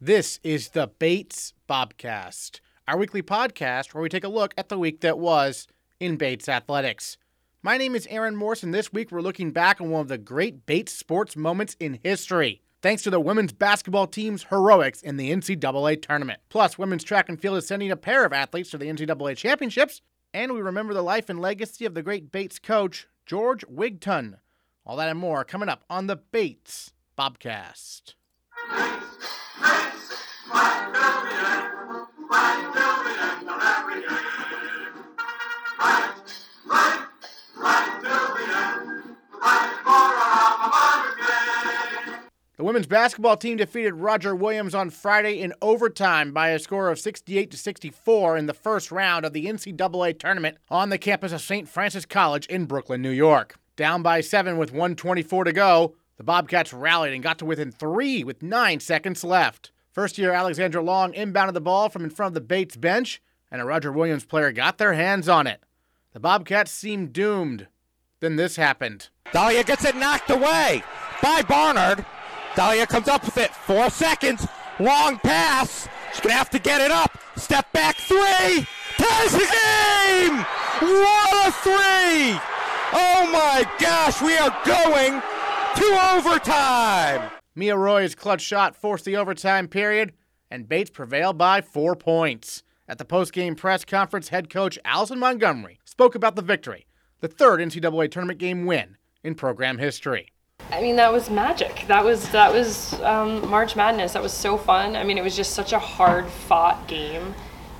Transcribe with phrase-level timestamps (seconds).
[0.00, 4.78] This is the Bates Bobcast, our weekly podcast where we take a look at the
[4.78, 5.66] week that was
[5.98, 7.16] in Bates athletics.
[7.62, 10.18] My name is Aaron Morse, and this week we're looking back on one of the
[10.18, 12.60] great Bates sports moments in history.
[12.82, 16.40] Thanks to the women's basketball team's heroics in the NCAA tournament.
[16.50, 20.02] Plus, women's track and field is sending a pair of athletes to the NCAA championships,
[20.34, 24.34] and we remember the life and legacy of the great Bates coach, George Wigton.
[24.84, 28.12] All that and more coming up on the Bates Bobcast.
[42.56, 46.98] The women's basketball team defeated Roger Williams on Friday in overtime by a score of
[46.98, 51.42] 68 to 64 in the first round of the NCAA tournament on the campus of
[51.42, 51.68] St.
[51.68, 53.56] Francis College in Brooklyn, New York.
[53.76, 58.24] Down by 7 with 124 to go, the Bobcats rallied and got to within 3
[58.24, 59.70] with 9 seconds left.
[59.92, 63.60] First year Alexandra Long inbounded the ball from in front of the Bates bench, and
[63.60, 65.62] a Roger Williams player got their hands on it.
[66.12, 67.68] The Bobcats seemed doomed.
[68.20, 69.10] Then this happened.
[69.26, 70.82] Dalia gets it knocked away
[71.22, 72.04] by Barnard.
[72.54, 73.54] Dalia comes up with it.
[73.54, 74.46] Four seconds.
[74.80, 75.88] Long pass.
[76.12, 77.18] She's going to have to get it up.
[77.36, 78.66] Step back three.
[78.96, 80.38] Ties the game.
[80.80, 82.40] What a three.
[82.92, 84.22] Oh my gosh.
[84.22, 85.20] We are going
[85.76, 87.30] to overtime.
[87.54, 90.12] Mia Roy's clutch shot forced the overtime period,
[90.50, 92.62] and Bates prevailed by four points.
[92.88, 96.86] At the post-game press conference, head coach Alison Montgomery spoke about the victory,
[97.20, 100.32] the third NCAA tournament game win in program history.
[100.70, 101.84] I mean, that was magic.
[101.88, 104.14] That was that was um, March Madness.
[104.14, 104.96] That was so fun.
[104.96, 107.34] I mean, it was just such a hard fought game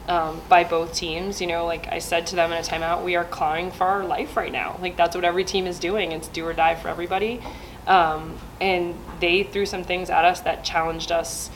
[0.08, 1.40] um, by both teams.
[1.40, 4.04] You know, like I said to them in a timeout, we are clawing for our
[4.04, 4.78] life right now.
[4.80, 6.12] Like that's what every team is doing.
[6.12, 7.40] It's do or die for everybody.
[7.86, 11.50] Um, and they threw some things at us that challenged us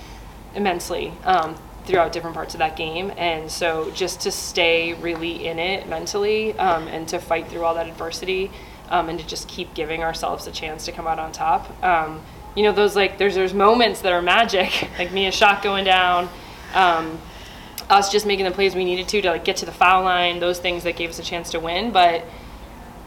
[0.55, 3.13] immensely um, throughout different parts of that game.
[3.17, 7.75] And so just to stay really in it mentally um, and to fight through all
[7.75, 8.51] that adversity
[8.91, 11.83] um, and to just keep giving ourselves a chance to come out on top.
[11.83, 12.21] Um,
[12.55, 16.29] you know, those like there's there's moments that are magic, like Mia's shot going down,
[16.75, 17.19] um,
[17.89, 20.41] us just making the plays we needed to to like get to the foul line,
[20.41, 21.93] those things that gave us a chance to win.
[21.93, 22.25] But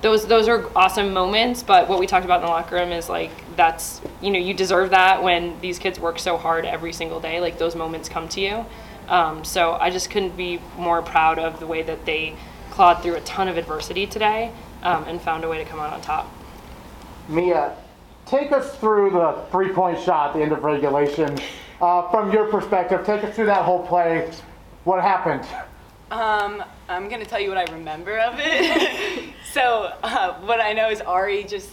[0.03, 1.63] those those are awesome moments.
[1.63, 4.53] But what we talked about in the locker room is like that's you know you
[4.53, 7.39] deserve that when these kids work so hard every single day.
[7.39, 8.65] Like those moments come to you.
[9.07, 12.35] Um, so I just couldn't be more proud of the way that they
[12.69, 15.91] clawed through a ton of adversity today um, and found a way to come out
[15.91, 16.31] on top.
[17.27, 17.75] Mia,
[18.25, 21.37] take us through the three point shot at the end of regulation.
[21.81, 24.29] Uh, from your perspective, take us through that whole play.
[24.83, 25.45] What happened?
[26.13, 29.33] Um, I'm gonna tell you what I remember of it.
[29.51, 31.71] so uh, what I know is Ari just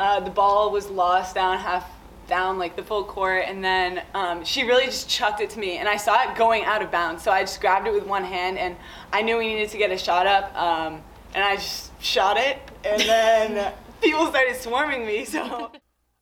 [0.00, 1.88] uh, the ball was lost down half
[2.26, 5.78] down like the full court, and then um, she really just chucked it to me,
[5.78, 7.22] and I saw it going out of bounds.
[7.22, 8.74] So I just grabbed it with one hand, and
[9.12, 11.00] I knew we needed to get a shot up, um,
[11.32, 13.72] and I just shot it, and then
[14.02, 15.24] people started swarming me.
[15.24, 15.70] So.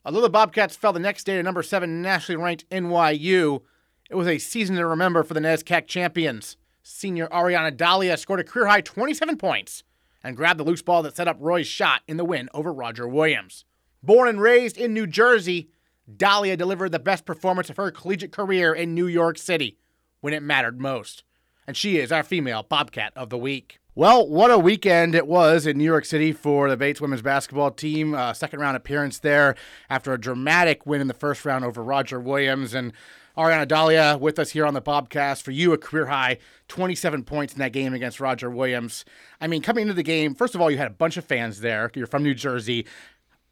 [0.04, 3.62] Although the Bobcats fell the next day to number seven nationally ranked NYU,
[4.10, 6.58] it was a season to remember for the NESCAC champions.
[6.88, 9.82] Senior Ariana Dalia scored a career high 27 points
[10.22, 13.08] and grabbed the loose ball that set up Roy's shot in the win over Roger
[13.08, 13.64] Williams.
[14.04, 15.68] Born and raised in New Jersey,
[16.08, 19.78] Dalia delivered the best performance of her collegiate career in New York City
[20.20, 21.24] when it mattered most.
[21.66, 23.80] And she is our female Bobcat of the week.
[23.96, 27.72] Well, what a weekend it was in New York City for the Bates women's basketball
[27.72, 28.14] team.
[28.14, 29.56] Uh, second round appearance there
[29.90, 32.74] after a dramatic win in the first round over Roger Williams.
[32.74, 32.92] And
[33.36, 35.42] Ariana Dalia with us here on the Bobcast.
[35.42, 36.38] For you, a career high
[36.68, 39.04] 27 points in that game against Roger Williams.
[39.40, 41.60] I mean, coming into the game, first of all, you had a bunch of fans
[41.60, 41.90] there.
[41.94, 42.86] You're from New Jersey.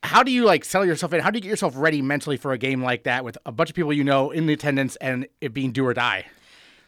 [0.03, 1.21] How do you like sell yourself in?
[1.21, 3.71] How do you get yourself ready mentally for a game like that with a bunch
[3.71, 6.27] of people you know in the attendance and it being do or die?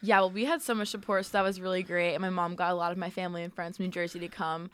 [0.02, 2.14] Yeah, well, we had so much support, so that was really great.
[2.14, 4.28] And my mom got a lot of my family and friends from New Jersey to
[4.28, 4.70] come.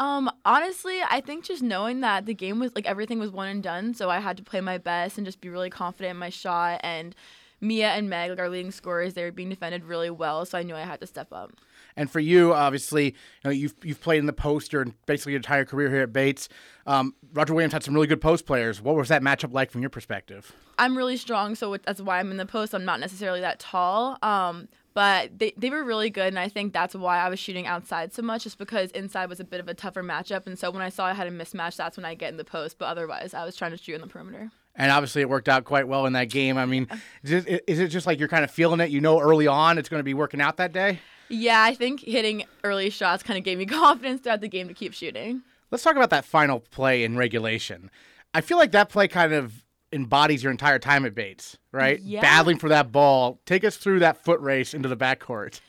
[0.00, 3.62] Um, honestly, I think just knowing that the game was like everything was one and
[3.62, 6.30] done, so I had to play my best and just be really confident in my
[6.30, 6.80] shot.
[6.82, 7.14] And
[7.60, 10.62] Mia and Meg, like our leading scorers, they were being defended really well, so I
[10.62, 11.52] knew I had to step up.
[11.96, 13.12] And for you, obviously, you
[13.44, 16.48] know you've you've played in the post and basically your entire career here at Bates.
[16.86, 18.80] Um, Roger Williams had some really good post players.
[18.80, 20.52] What was that matchup like from your perspective?
[20.78, 22.74] I'm really strong, so that's why I'm in the post.
[22.74, 24.18] I'm not necessarily that tall.
[24.22, 27.66] Um, but they, they were really good and i think that's why i was shooting
[27.66, 30.70] outside so much just because inside was a bit of a tougher matchup and so
[30.70, 32.86] when i saw i had a mismatch that's when i get in the post but
[32.86, 35.88] otherwise i was trying to shoot in the perimeter and obviously it worked out quite
[35.88, 38.44] well in that game i mean uh, is it, is it just like you're kind
[38.44, 40.98] of feeling it you know early on it's going to be working out that day
[41.28, 44.74] yeah i think hitting early shots kind of gave me confidence throughout the game to
[44.74, 47.90] keep shooting let's talk about that final play in regulation
[48.32, 52.00] i feel like that play kind of embodies your entire time at Bates, right?
[52.00, 52.20] Yeah.
[52.20, 53.40] Battling for that ball.
[53.46, 55.60] Take us through that foot race into the backcourt.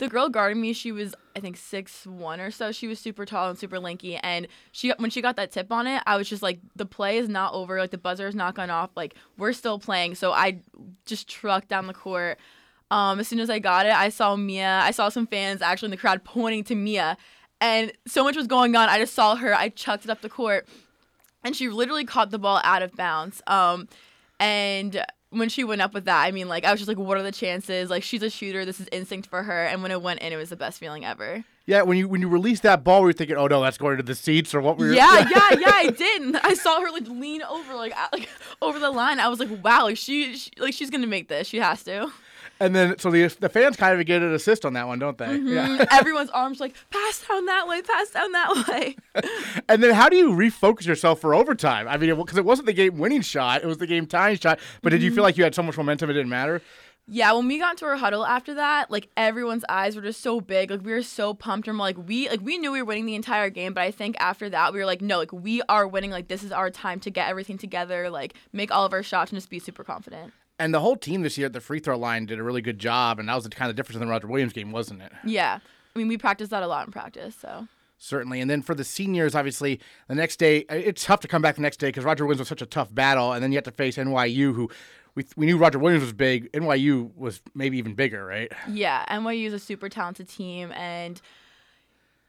[0.00, 2.72] The girl guarding me, she was I think six one or so.
[2.72, 5.86] She was super tall and super lanky, and she when she got that tip on
[5.86, 7.78] it, I was just like, the play is not over.
[7.78, 8.90] Like the buzzer is not gone off.
[8.96, 10.14] Like we're still playing.
[10.14, 10.60] So I
[11.04, 12.38] just trucked down the court.
[12.90, 14.80] Um, as soon as I got it, I saw Mia.
[14.82, 17.18] I saw some fans actually in the crowd pointing to Mia,
[17.60, 18.88] and so much was going on.
[18.88, 19.54] I just saw her.
[19.54, 20.66] I chucked it up the court,
[21.44, 23.42] and she literally caught the ball out of bounds.
[23.46, 23.86] Um,
[24.40, 27.16] and when she went up with that, I mean, like, I was just like, what
[27.16, 27.88] are the chances?
[27.88, 28.64] Like, she's a shooter.
[28.64, 29.64] This is instinct for her.
[29.64, 31.44] And when it went in, it was the best feeling ever.
[31.66, 33.96] Yeah, when you when you released that ball, were you thinking, "Oh no, that's going
[33.98, 34.94] to the seats," or what were you?
[34.94, 35.70] Yeah, yeah, yeah.
[35.72, 36.22] I did.
[36.22, 38.28] And I saw her like lean over, like, like
[38.60, 39.20] over the line.
[39.20, 41.46] I was like, wow, like she, she like she's gonna make this.
[41.46, 42.10] She has to.
[42.60, 45.16] And then so the the fans kind of get an assist on that one, don't
[45.16, 45.36] they?
[45.36, 45.66] Yeah.
[45.66, 48.96] Mm, Everyone's arms like pass down that way, pass down that way.
[49.68, 51.86] And then how do you refocus yourself for overtime?
[51.88, 54.58] I mean, because it wasn't the game winning shot; it was the game tying shot.
[54.82, 56.60] But did you feel like you had so much momentum it didn't matter?
[57.12, 60.40] Yeah, when we got into our huddle after that, like everyone's eyes were just so
[60.40, 60.70] big.
[60.70, 63.16] Like we were so pumped and like we like we knew we were winning the
[63.16, 66.10] entire game, but I think after that we were like, no, like we are winning.
[66.12, 69.32] Like this is our time to get everything together, like make all of our shots
[69.32, 70.32] and just be super confident.
[70.60, 72.78] And the whole team this year at the free throw line did a really good
[72.78, 75.10] job, and that was the kind of difference in the Roger Williams game, wasn't it?
[75.24, 75.58] Yeah.
[75.96, 77.66] I mean, we practiced that a lot in practice, so.
[77.96, 78.42] Certainly.
[78.42, 81.62] And then for the seniors, obviously, the next day, it's tough to come back the
[81.62, 83.32] next day because Roger Williams was such a tough battle.
[83.32, 84.70] And then you have to face NYU, who
[85.14, 86.52] we, we knew Roger Williams was big.
[86.52, 88.52] NYU was maybe even bigger, right?
[88.68, 91.20] Yeah, NYU is a super talented team, and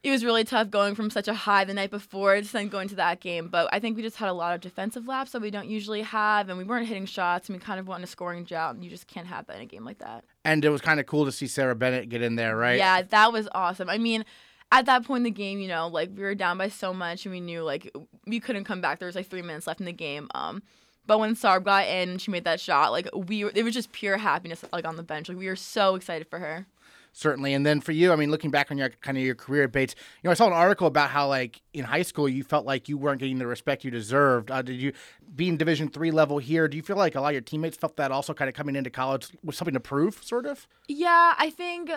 [0.03, 2.87] it was really tough going from such a high the night before to then going
[2.87, 3.49] to that game.
[3.49, 6.01] But I think we just had a lot of defensive laps that we don't usually
[6.01, 8.73] have, and we weren't hitting shots, and we kind of went in a scoring drought,
[8.73, 10.23] and you just can't have that in a game like that.
[10.43, 12.77] And it was kind of cool to see Sarah Bennett get in there, right?
[12.77, 13.89] Yeah, that was awesome.
[13.89, 14.25] I mean,
[14.71, 17.25] at that point in the game, you know, like we were down by so much,
[17.25, 17.95] and we knew like
[18.25, 18.97] we couldn't come back.
[18.97, 20.29] There was like three minutes left in the game.
[20.33, 20.63] Um,
[21.05, 22.91] but when Sarb got in, she made that shot.
[22.91, 24.63] Like we, were, it was just pure happiness.
[24.71, 26.65] Like on the bench, like we were so excited for her.
[27.13, 27.53] Certainly.
[27.53, 29.71] And then for you, I mean, looking back on your kind of your career at
[29.71, 32.65] Bates, you know, I saw an article about how like in high school you felt
[32.65, 34.49] like you weren't getting the respect you deserved.
[34.49, 34.93] Uh, did you
[35.35, 36.67] being Division three level here?
[36.67, 38.75] Do you feel like a lot of your teammates felt that also kind of coming
[38.75, 40.67] into college was something to prove, sort of?
[40.87, 41.91] Yeah, I think,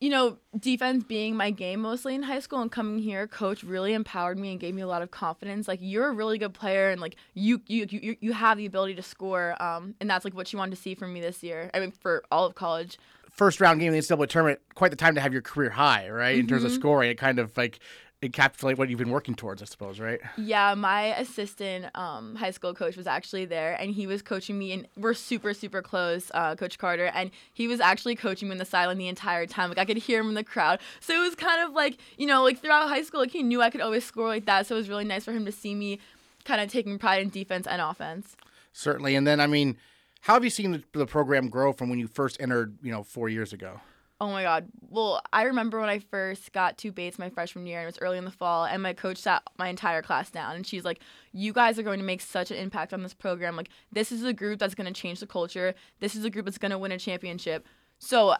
[0.00, 3.94] you know, defense being my game mostly in high school and coming here, coach really
[3.94, 5.66] empowered me and gave me a lot of confidence.
[5.66, 8.94] Like you're a really good player and like you you you, you have the ability
[8.94, 9.60] to score.
[9.62, 11.70] Um, and that's like what she wanted to see from me this year.
[11.74, 12.98] I mean, for all of college.
[13.30, 16.08] First round game in the NCAA tournament, quite the time to have your career high,
[16.10, 16.36] right?
[16.36, 17.78] In terms of scoring, it kind of like
[18.20, 20.20] encapsulate what you've been working towards, I suppose, right?
[20.36, 24.72] Yeah, my assistant um, high school coach was actually there, and he was coaching me,
[24.72, 28.58] and we're super, super close, uh, Coach Carter, and he was actually coaching me in
[28.58, 29.68] the sideline the entire time.
[29.68, 32.26] Like I could hear him in the crowd, so it was kind of like you
[32.26, 34.74] know, like throughout high school, like he knew I could always score like that, so
[34.74, 36.00] it was really nice for him to see me
[36.44, 38.36] kind of taking pride in defense and offense.
[38.72, 39.14] Certainly.
[39.14, 39.76] And then, I mean,
[40.20, 43.28] how have you seen the, program grow from when you first entered, you know, four
[43.28, 43.80] years ago?
[44.20, 44.68] Oh my God.
[44.90, 47.98] Well, I remember when I first got to Bates my freshman year, and it was
[48.00, 51.00] early in the fall, and my coach sat my entire class down, and she's like,
[51.32, 53.54] You guys are going to make such an impact on this program.
[53.54, 55.74] Like, this is a group that's going to change the culture.
[56.00, 57.64] This is a group that's going to win a championship.
[58.00, 58.34] So,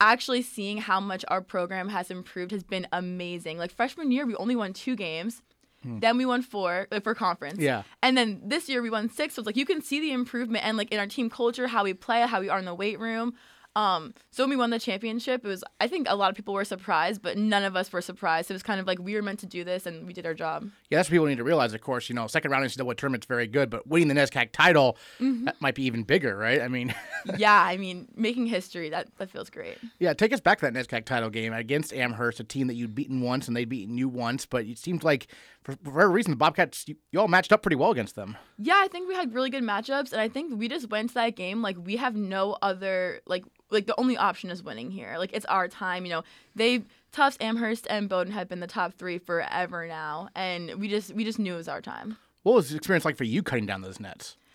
[0.00, 3.56] actually seeing how much our program has improved has been amazing.
[3.56, 5.40] Like, freshman year, we only won two games.
[5.82, 5.98] Hmm.
[5.98, 7.58] Then we won four like, for conference.
[7.58, 7.82] Yeah.
[8.02, 9.34] And then this year we won six.
[9.34, 11.84] So it's like you can see the improvement and like in our team culture, how
[11.84, 13.34] we play, how we are in the weight room.
[13.74, 16.54] Um, so when we won the championship, it was I think a lot of people
[16.54, 18.50] were surprised, but none of us were surprised.
[18.50, 20.34] It was kind of like we were meant to do this and we did our
[20.34, 20.70] job.
[20.90, 22.08] Yeah, that's what people need to realize, of course.
[22.08, 25.74] You know, second round NCAA tournament's very good, but winning the NESCAC title, that might
[25.74, 26.60] be even bigger, right?
[26.60, 26.94] I mean,
[27.38, 29.78] yeah, I mean, making history, that that feels great.
[29.98, 32.94] yeah, take us back to that NESCAC title game against Amherst, a team that you'd
[32.94, 35.28] beaten once and they'd beaten you once, but it seemed like,
[35.62, 38.36] for, for whatever reason, the Bobcats, you, you all matched up pretty well against them.
[38.58, 41.14] Yeah, I think we had really good matchups and I think we just went to
[41.14, 45.16] that game like we have no other like like the only option is winning here.
[45.18, 46.22] Like it's our time, you know.
[46.54, 51.12] They Tufts, Amherst, and Bowdoin have been the top three forever now, and we just
[51.14, 52.16] we just knew it was our time.
[52.42, 54.36] What was the experience like for you cutting down those nets?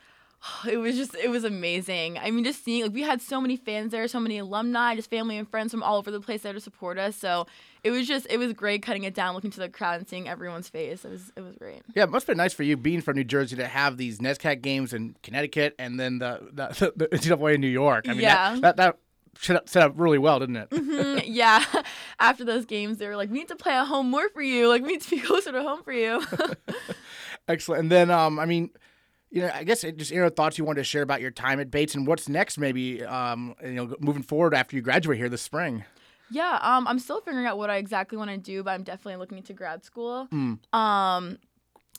[0.69, 2.17] It was just it was amazing.
[2.19, 5.09] I mean, just seeing like we had so many fans there, so many alumni, just
[5.09, 7.15] family and friends from all over the place there to support us.
[7.15, 7.47] So
[7.83, 10.27] it was just it was great cutting it down, looking to the crowd and seeing
[10.27, 11.03] everyone's face.
[11.05, 11.81] It was it was great.
[11.95, 14.19] Yeah, it must have been nice for you being from New Jersey to have these
[14.19, 18.07] NESCAC games in Connecticut and then the the, the NCAA in New York.
[18.07, 18.53] I mean, Yeah.
[18.55, 18.97] that, that, that
[19.39, 20.69] set set up really well, didn't it?
[20.69, 21.63] Mm, yeah,
[22.19, 24.67] after those games, they were like, "We need to play at home more for you.
[24.67, 26.23] Like, we need to be closer to home for you."
[27.47, 27.81] Excellent.
[27.81, 28.69] And then, um, I mean,
[29.29, 31.31] you know, I guess it just you know thoughts you wanted to share about your
[31.31, 35.17] time at Bates and what's next, maybe, um, you know, moving forward after you graduate
[35.17, 35.83] here this spring.
[36.29, 39.15] Yeah, um, I'm still figuring out what I exactly want to do, but I'm definitely
[39.15, 40.27] looking into grad school.
[40.73, 41.37] Um,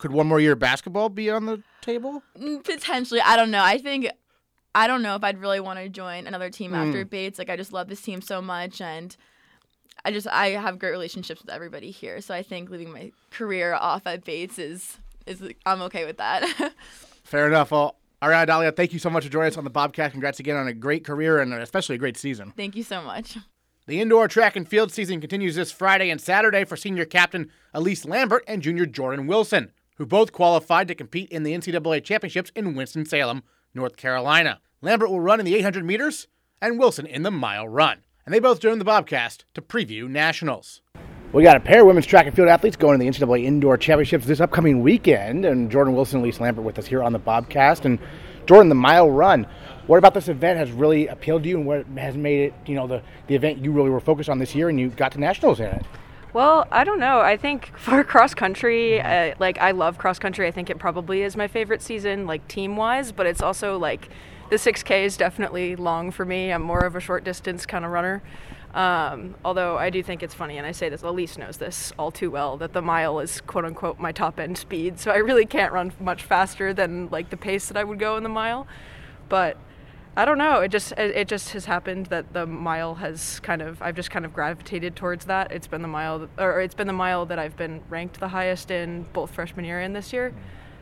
[0.00, 2.23] Could one more year of basketball be on the table?
[2.38, 3.62] Mm, Potentially, I don't know.
[3.64, 4.11] I think
[4.75, 6.76] I don't know if I'd really want to join another team hmm.
[6.76, 7.38] after Bates.
[7.38, 9.16] Like I just love this team so much, and
[10.04, 12.20] I just I have great relationships with everybody here.
[12.20, 16.72] So I think leaving my career off at Bates is is I'm okay with that.
[17.25, 17.70] Fair enough.
[17.70, 20.12] Well, Ariana Dalia, thank you so much for joining us on the Bobcat.
[20.12, 22.52] Congrats again on a great career and especially a great season.
[22.56, 23.37] Thank you so much.
[23.87, 28.04] The indoor track and field season continues this Friday and Saturday for senior captain Elise
[28.04, 32.75] Lambert and junior Jordan Wilson, who both qualified to compete in the NCAA championships in
[32.75, 33.42] Winston-Salem,
[33.78, 34.61] North Carolina.
[34.82, 36.26] Lambert will run in the 800 meters
[36.61, 37.99] and Wilson in the mile run.
[38.26, 40.82] And they both joined the Bobcast to preview nationals.
[41.32, 43.76] We got a pair of women's track and field athletes going to the NCAA Indoor
[43.76, 47.20] Championships this upcoming weekend, and Jordan Wilson and Elise Lambert with us here on the
[47.20, 47.85] Bobcast.
[47.85, 47.99] And
[48.47, 49.47] Jordan, the mile run.
[49.87, 52.75] What about this event has really appealed to you, and what has made it, you
[52.75, 55.20] know, the, the event you really were focused on this year, and you got to
[55.20, 55.87] nationals in it?
[56.32, 57.20] Well, I don't know.
[57.20, 60.47] I think for cross country, uh, like I love cross country.
[60.47, 64.08] I think it probably is my favorite season, like team wise, but it's also like
[64.50, 66.52] the 6K is definitely long for me.
[66.52, 68.23] I'm more of a short distance kind of runner.
[68.75, 72.11] Um, although I do think it's funny, and I say this, Elise knows this all
[72.11, 75.00] too well, that the mile is quote unquote my top end speed.
[75.00, 78.16] So I really can't run much faster than like the pace that I would go
[78.16, 78.66] in the mile.
[79.28, 79.56] But
[80.18, 80.58] I don't know.
[80.62, 84.25] It just it just has happened that the mile has kind of I've just kind
[84.25, 85.52] of gravitated towards that.
[85.52, 88.72] It's been the mile or it's been the mile that I've been ranked the highest
[88.72, 90.34] in both freshman year and this year.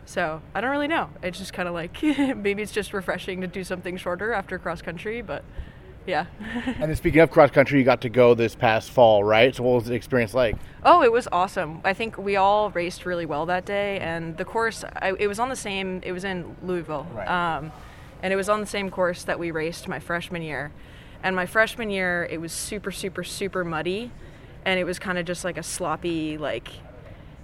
[0.07, 1.11] So I don't really know.
[1.23, 4.81] It's just kind of like maybe it's just refreshing to do something shorter after cross
[4.81, 5.45] country, but
[6.07, 6.25] yeah.
[6.66, 9.55] And then speaking of cross country, you got to go this past fall, right?
[9.55, 10.57] So what was the experience like?
[10.83, 11.83] Oh, it was awesome.
[11.85, 15.38] I think we all raced really well that day, and the course I, it was
[15.38, 16.00] on the same.
[16.05, 17.28] It was in Louisville, Right.
[17.28, 17.73] um,
[18.26, 20.73] and it was on the same course that we raced my freshman year.
[21.23, 24.11] And my freshman year, it was super, super, super muddy,
[24.64, 26.66] and it was kind of just like a sloppy, like,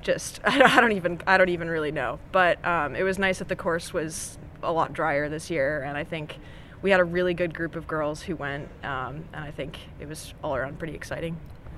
[0.00, 2.18] just I don't even I don't even really know.
[2.32, 5.96] But um, it was nice that the course was a lot drier this year, and
[5.96, 6.40] I think
[6.82, 10.08] we had a really good group of girls who went, um, and I think it
[10.08, 11.36] was all around pretty exciting.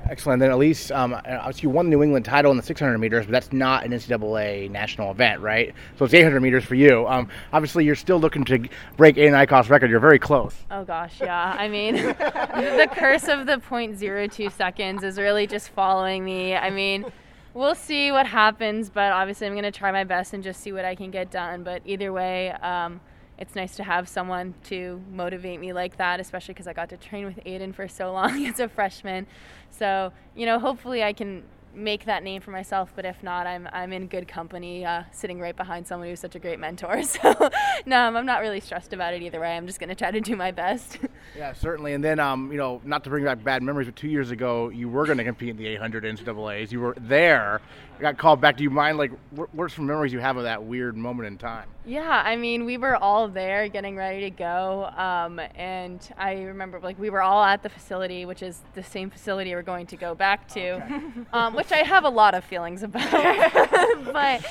[0.09, 0.41] Excellent.
[0.41, 3.33] Then Elise, um, obviously you won the New England title in the 600 meters, but
[3.33, 5.75] that's not an NCAA national event, right?
[5.99, 7.07] So it's 800 meters for you.
[7.09, 9.91] Um, obviously, you're still looking to break Aiden Eichhoff's record.
[9.91, 10.55] You're very close.
[10.71, 11.57] Oh gosh, yeah.
[11.59, 16.55] I mean, the curse of the 0.02 seconds is really just following me.
[16.55, 17.07] I mean,
[17.55, 20.73] we'll see what happens, but obviously I'm going to try my best and just see
[20.73, 21.63] what I can get done.
[21.63, 23.01] But either way, um,
[23.39, 26.97] it's nice to have someone to motivate me like that, especially because I got to
[26.97, 29.27] train with Aiden for so long as a freshman.
[29.71, 31.43] So, you know, hopefully I can
[31.75, 35.41] make that name for myself, but if not, I'm, I'm in good company uh, sitting
[35.41, 37.03] right behind someone who's such a great mentor.
[37.15, 37.51] So,
[37.87, 39.57] no, I'm not really stressed about it either way.
[39.57, 40.99] I'm just going to try to do my best.
[41.37, 41.95] Yeah, certainly.
[41.95, 44.69] And then, um, you know, not to bring back bad memories, but two years ago,
[44.69, 46.71] you were going to compete in the 800 NCAAs.
[46.71, 47.61] You were there.
[47.97, 48.57] You got called back.
[48.57, 51.69] Do you mind, like, what, some memories you have of that weird moment in time?
[51.85, 54.85] Yeah, I mean, we were all there getting ready to go.
[54.97, 59.11] Um, and I remember, like, we were all at the facility, which is the same
[59.11, 62.83] facility we're going to go back to, um, which I have a lot of feelings
[62.83, 63.11] about.
[64.13, 64.45] but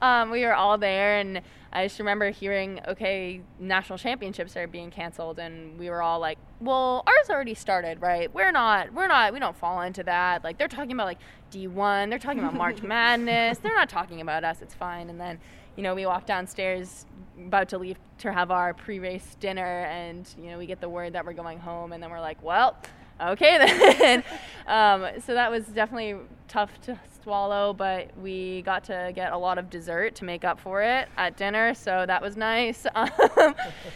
[0.00, 1.42] um, we were all there, and
[1.72, 6.38] I just remember hearing, okay, national championships are being canceled, and we were all like,
[6.60, 8.32] well, ours already started, right?
[8.32, 10.42] We're not, we're not, we don't fall into that.
[10.42, 11.18] Like, they're talking about, like,
[11.52, 15.10] D1, they're talking about March Madness, they're not talking about us, it's fine.
[15.10, 15.38] And then,
[15.76, 17.04] you know, we walk downstairs
[17.36, 21.14] about to leave to have our pre-race dinner and you know we get the word
[21.14, 22.76] that we're going home and then we're like well
[23.20, 23.58] okay
[23.98, 24.24] then.
[24.66, 26.16] Um, so that was definitely
[26.48, 30.60] tough to swallow but we got to get a lot of dessert to make up
[30.60, 32.86] for it at dinner so that was nice.
[32.94, 33.54] Um,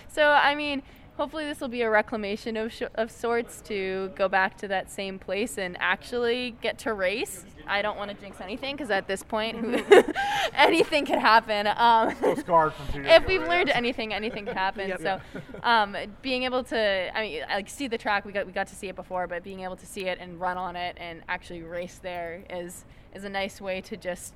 [0.09, 0.83] so i mean
[1.19, 4.89] hopefully this will be a reclamation of, sh- of sorts to go back to that
[4.89, 7.45] same place and actually get to race.
[7.67, 9.85] I don't want to jinx anything because at this point
[10.55, 14.95] anything could happen um, scarred from if we've learned anything, anything could happen.
[15.03, 15.21] So,
[15.65, 18.77] um, being able to, I mean, like see the track, we got we got to
[18.77, 21.63] see it before, but being able to see it and run on it and actually
[21.63, 24.35] race there is is a nice way to just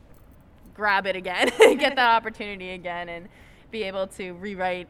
[0.75, 1.49] grab it again,
[1.79, 3.29] get that opportunity again, and
[3.71, 4.89] be able to rewrite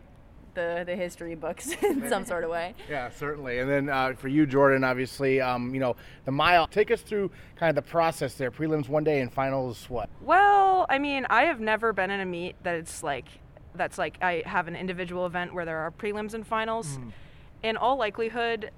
[0.55, 2.75] the the history books in some sort of way.
[2.89, 3.59] Yeah, certainly.
[3.59, 6.67] And then uh, for you, Jordan, obviously, um, you know, the mile.
[6.67, 8.51] Take us through kind of the process there.
[8.51, 10.09] Prelims one day and finals what?
[10.21, 13.27] Well, I mean, I have never been in a meet that it's like
[13.75, 16.99] that's like I have an individual event where there are prelims and finals.
[17.63, 18.71] In all likelihood,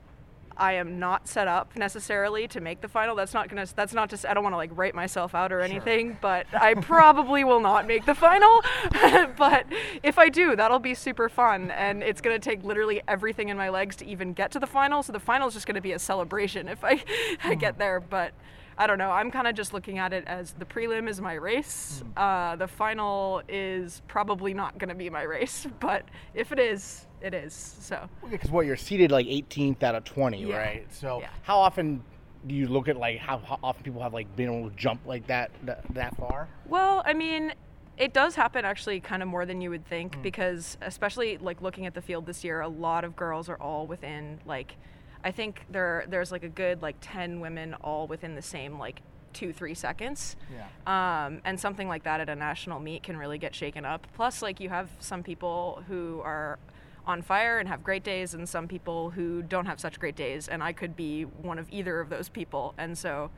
[0.56, 3.14] I am not set up necessarily to make the final.
[3.14, 3.66] That's not gonna.
[3.74, 4.26] That's not just.
[4.26, 7.86] I don't want to like write myself out or anything, but I probably will not
[7.86, 8.62] make the final.
[9.36, 9.66] but
[10.02, 13.68] if I do, that'll be super fun, and it's gonna take literally everything in my
[13.68, 15.02] legs to even get to the final.
[15.02, 17.02] So the final is just gonna be a celebration if I
[17.44, 17.58] I hmm.
[17.58, 18.00] get there.
[18.00, 18.32] But
[18.76, 19.10] I don't know.
[19.10, 22.02] I'm kind of just looking at it as the prelim is my race.
[22.16, 26.04] Uh, the final is probably not going to be my race, but
[26.34, 27.52] if it is, it is.
[27.80, 30.56] So Because what you're seated like 18th out of 20, Yeah.
[30.56, 30.92] right?
[30.92, 31.28] So Yeah.
[31.42, 32.02] how often
[32.46, 35.00] do you look at like how, how often people have like been able to jump
[35.06, 36.48] like that that, that far?
[36.66, 37.54] Well, I mean,
[37.96, 41.86] it does happen actually kind of more than you would think because especially like looking
[41.86, 44.76] at the field this year, a lot of girls are all within like
[45.24, 49.00] I think there there's like a good like 10 women all within the same like
[49.32, 50.36] 2-3 seconds.
[50.52, 51.26] Yeah.
[51.26, 54.06] Um, and something like that at a national meet can really get shaken up.
[54.14, 56.58] Plus like you have some people who are
[57.06, 60.48] on fire and have great days and some people who don't have such great days
[60.48, 62.74] and I could be one of either of those people.
[62.78, 63.30] And so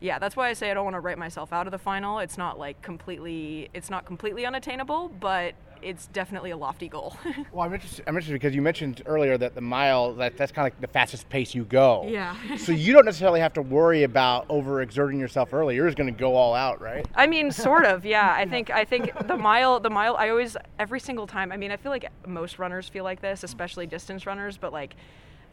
[0.00, 2.18] yeah, that's why I say I don't want to write myself out of the final.
[2.18, 7.16] It's not like completely it's not completely unattainable, but it's definitely a lofty goal.
[7.52, 8.04] Well, I'm interested.
[8.06, 10.86] I'm interested because you mentioned earlier that the mile that that's kind of like the
[10.86, 12.06] fastest pace you go.
[12.08, 12.34] Yeah.
[12.56, 15.74] so you don't necessarily have to worry about overexerting yourself early.
[15.74, 17.06] You're just going to go all out, right?
[17.14, 18.32] I mean, sort of, yeah.
[18.34, 20.16] I think I think the mile, the mile.
[20.16, 21.52] I always every single time.
[21.52, 24.56] I mean, I feel like most runners feel like this, especially distance runners.
[24.56, 24.94] But like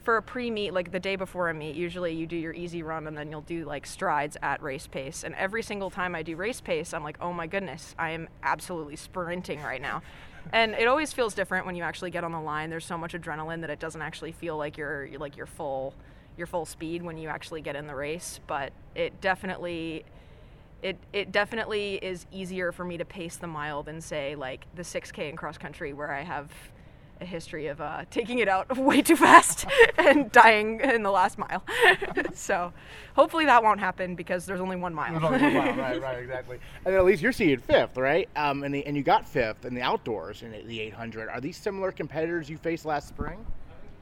[0.02, 3.08] for a pre-meet, like the day before a meet, usually you do your easy run
[3.08, 5.24] and then you'll do like strides at race pace.
[5.24, 8.30] And every single time I do race pace, I'm like, oh my goodness, I am
[8.42, 10.02] absolutely sprinting right now.
[10.54, 12.70] And it always feels different when you actually get on the line.
[12.70, 15.94] There's so much adrenaline that it doesn't actually feel like you're like your full
[16.38, 18.40] your full speed when you actually get in the race.
[18.48, 20.06] But it definitely
[20.82, 24.84] it it definitely is easier for me to pace the mile than say like the
[24.84, 26.50] 6k in cross country where I have
[27.22, 29.66] a history of uh, taking it out way too fast
[29.98, 31.64] and dying in the last mile.
[32.34, 32.74] so
[33.16, 35.20] hopefully that won't happen because there's only one mile.
[35.20, 36.60] right, right, exactly.
[36.86, 38.30] And at least you're seated fifth, right?
[38.36, 41.30] Um, and, the, and you got fifth in the outdoors in the 800.
[41.30, 43.46] Are these similar competitors you faced last spring?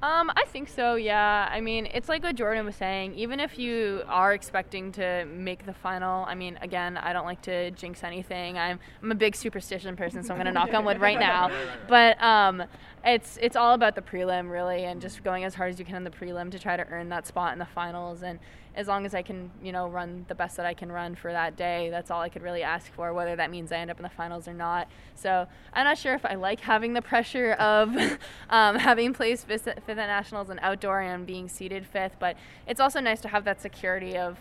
[0.04, 0.94] Um, I think so.
[0.94, 1.50] Yeah.
[1.52, 3.16] I mean, it's like what Jordan was saying.
[3.16, 7.42] Even if you are expecting to make the final, I mean, again, I don't like
[7.44, 8.60] to jinx anything.
[8.60, 11.50] I'm I'm a big superstition person, so I'm gonna knock on wood right now.
[11.88, 12.64] But um,
[13.04, 15.96] it's it's all about the prelim really, and just going as hard as you can
[15.96, 18.22] in the prelim to try to earn that spot in the finals.
[18.22, 18.40] And
[18.78, 21.32] as long as I can, you know, run the best that I can run for
[21.32, 23.12] that day, that's all I could really ask for.
[23.12, 24.88] Whether that means I end up in the finals or not.
[25.16, 27.96] So I'm not sure if I like having the pressure of
[28.52, 32.38] um, having placed fifth at nationals and outdoor and being seated fifth, but
[32.68, 34.38] it's also nice to have that security of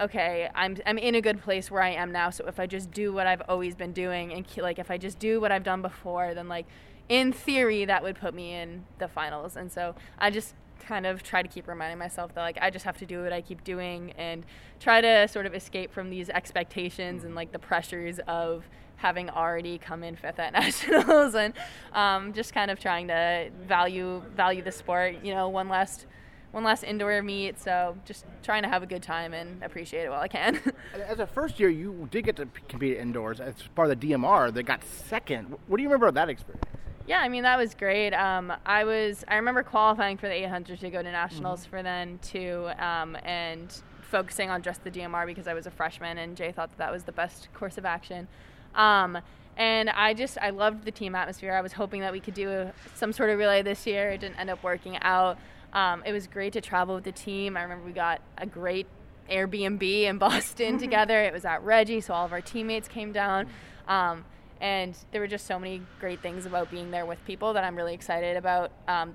[0.00, 2.30] okay, I'm I'm in a good place where I am now.
[2.30, 5.18] So if I just do what I've always been doing, and like if I just
[5.18, 6.66] do what I've done before, then like
[7.08, 9.56] in theory that would put me in the finals.
[9.56, 12.84] And so I just kind of try to keep reminding myself that like I just
[12.84, 14.44] have to do what I keep doing and
[14.78, 19.78] try to sort of escape from these expectations and like the pressures of having already
[19.78, 21.54] come in fifth at nationals and
[21.92, 25.16] um, just kind of trying to value value the sport.
[25.22, 26.06] You know, one last
[26.52, 30.10] one last indoor meet, so just trying to have a good time and appreciate it
[30.10, 30.58] while I can.
[30.94, 34.52] As a first year, you did get to compete indoors as part of the DMR
[34.52, 35.56] that got second.
[35.68, 36.64] What do you remember of that experience?
[37.10, 38.14] Yeah, I mean that was great.
[38.14, 42.20] Um, I was I remember qualifying for the 800 to go to nationals for then
[42.22, 46.52] too, um, and focusing on just the DMR because I was a freshman and Jay
[46.52, 48.28] thought that that was the best course of action.
[48.76, 49.18] Um,
[49.56, 51.52] and I just I loved the team atmosphere.
[51.52, 54.10] I was hoping that we could do a, some sort of relay this year.
[54.10, 55.36] It didn't end up working out.
[55.72, 57.56] Um, it was great to travel with the team.
[57.56, 58.86] I remember we got a great
[59.28, 61.20] Airbnb in Boston together.
[61.24, 63.48] It was at Reggie, so all of our teammates came down.
[63.88, 64.24] Um,
[64.60, 67.76] and there were just so many great things about being there with people that I'm
[67.76, 69.14] really excited about um,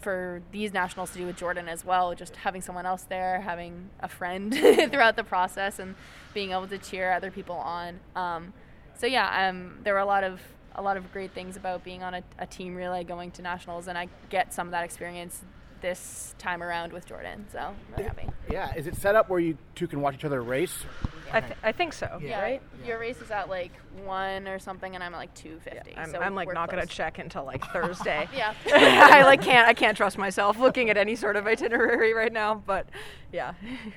[0.00, 2.14] for these nationals to do with Jordan as well.
[2.14, 4.52] Just having someone else there, having a friend
[4.90, 5.94] throughout the process, and
[6.34, 8.00] being able to cheer other people on.
[8.16, 8.52] Um,
[8.96, 10.40] so yeah, um, there were a lot of
[10.74, 13.88] a lot of great things about being on a, a team relay going to nationals,
[13.88, 15.42] and I get some of that experience
[15.80, 17.46] this time around with Jordan.
[17.52, 18.28] So I'm really happy.
[18.50, 20.84] Yeah, is it set up where you two can watch each other race?
[21.32, 22.18] I, th- I think so.
[22.22, 22.62] Yeah, Right?
[22.86, 23.72] Your race is at like
[24.04, 25.94] one or something, and I'm at like two fifty.
[25.96, 28.28] I'm, so I'm like we're not gonna check until like Thursday.
[28.34, 28.54] Yeah.
[28.66, 32.62] I like can't I can't trust myself looking at any sort of itinerary right now.
[32.66, 32.88] But
[33.32, 33.52] yeah.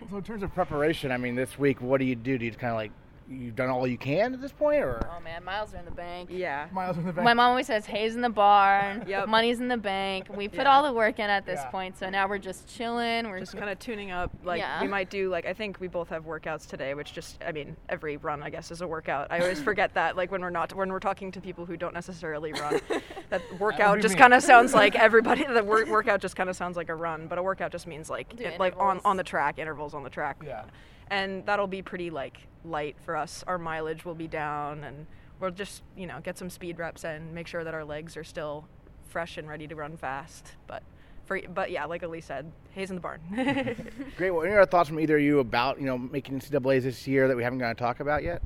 [0.09, 2.37] So in terms of preparation, I mean, this week, what do you do?
[2.37, 2.91] Do you kind of like
[3.31, 5.91] you've done all you can at this point, or Oh man, miles are in the
[5.91, 6.29] bank.
[6.31, 6.67] Yeah.
[6.71, 7.23] miles in the back?
[7.23, 9.27] My mom always says, "Hay's in the barn, Yep.
[9.29, 10.71] money's in the bank." We put Yeah.
[10.75, 11.69] all the work in at this Yeah.
[11.69, 13.29] point, so now we're just chilling.
[13.29, 14.31] We're Just kind of tuning up.
[14.43, 14.81] Like Yeah.
[14.81, 17.75] we might do like I think we both have workouts today, which just I mean
[17.89, 19.27] every run I guess is a workout.
[19.31, 21.93] I always forget that like when we're not when we're talking to people who don't
[21.93, 22.79] necessarily run,
[23.29, 25.45] that workout be just kind of sounds like everybody.
[25.45, 28.09] The wor- workout just kind of sounds like a run, but a workout just means
[28.09, 30.41] like it- like on on the track intervals on the track.
[30.45, 30.63] Yeah.
[31.09, 33.43] And that'll be pretty like light for us.
[33.47, 35.07] Our mileage will be down, and
[35.39, 38.23] we'll just you know get some speed reps and make sure that our legs are
[38.23, 38.67] still
[39.09, 40.53] fresh and ready to run fast.
[40.67, 40.83] But
[41.25, 43.21] for, but yeah, like Elise said, Hay's in the barn.
[44.17, 44.31] Great.
[44.31, 47.27] Well, any other thoughts from either of you about you know making NCAA's this year
[47.27, 48.41] that we haven't gotten to talk about yet?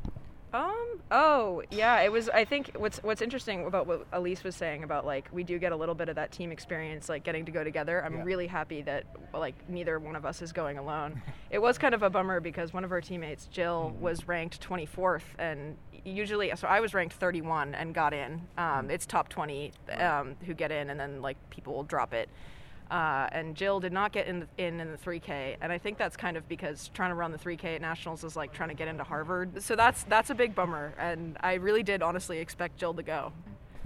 [0.56, 1.02] Um.
[1.12, 2.00] Oh, yeah.
[2.02, 2.30] It was.
[2.30, 5.72] I think what's what's interesting about what Elise was saying about like we do get
[5.72, 8.04] a little bit of that team experience, like getting to go together.
[8.04, 8.24] I'm Yeah.
[8.24, 11.22] really happy that like neither one of us is going alone.
[11.50, 15.24] it was kind of a bummer because one of our teammates, Jill, was ranked 24th,
[15.38, 18.42] and usually, so I was ranked 31 and got in.
[18.58, 22.30] Um, it's top 20 um, who get in, and then like people will drop it.
[22.92, 25.98] Uh, and Jill did not get in the, in in the 3K, and I think
[25.98, 28.76] that's kind of because trying to run the 3K at nationals is like trying to
[28.76, 29.62] get into Harvard.
[29.64, 33.34] So that's that's a big bummer, and I really did honestly expect Jill to go.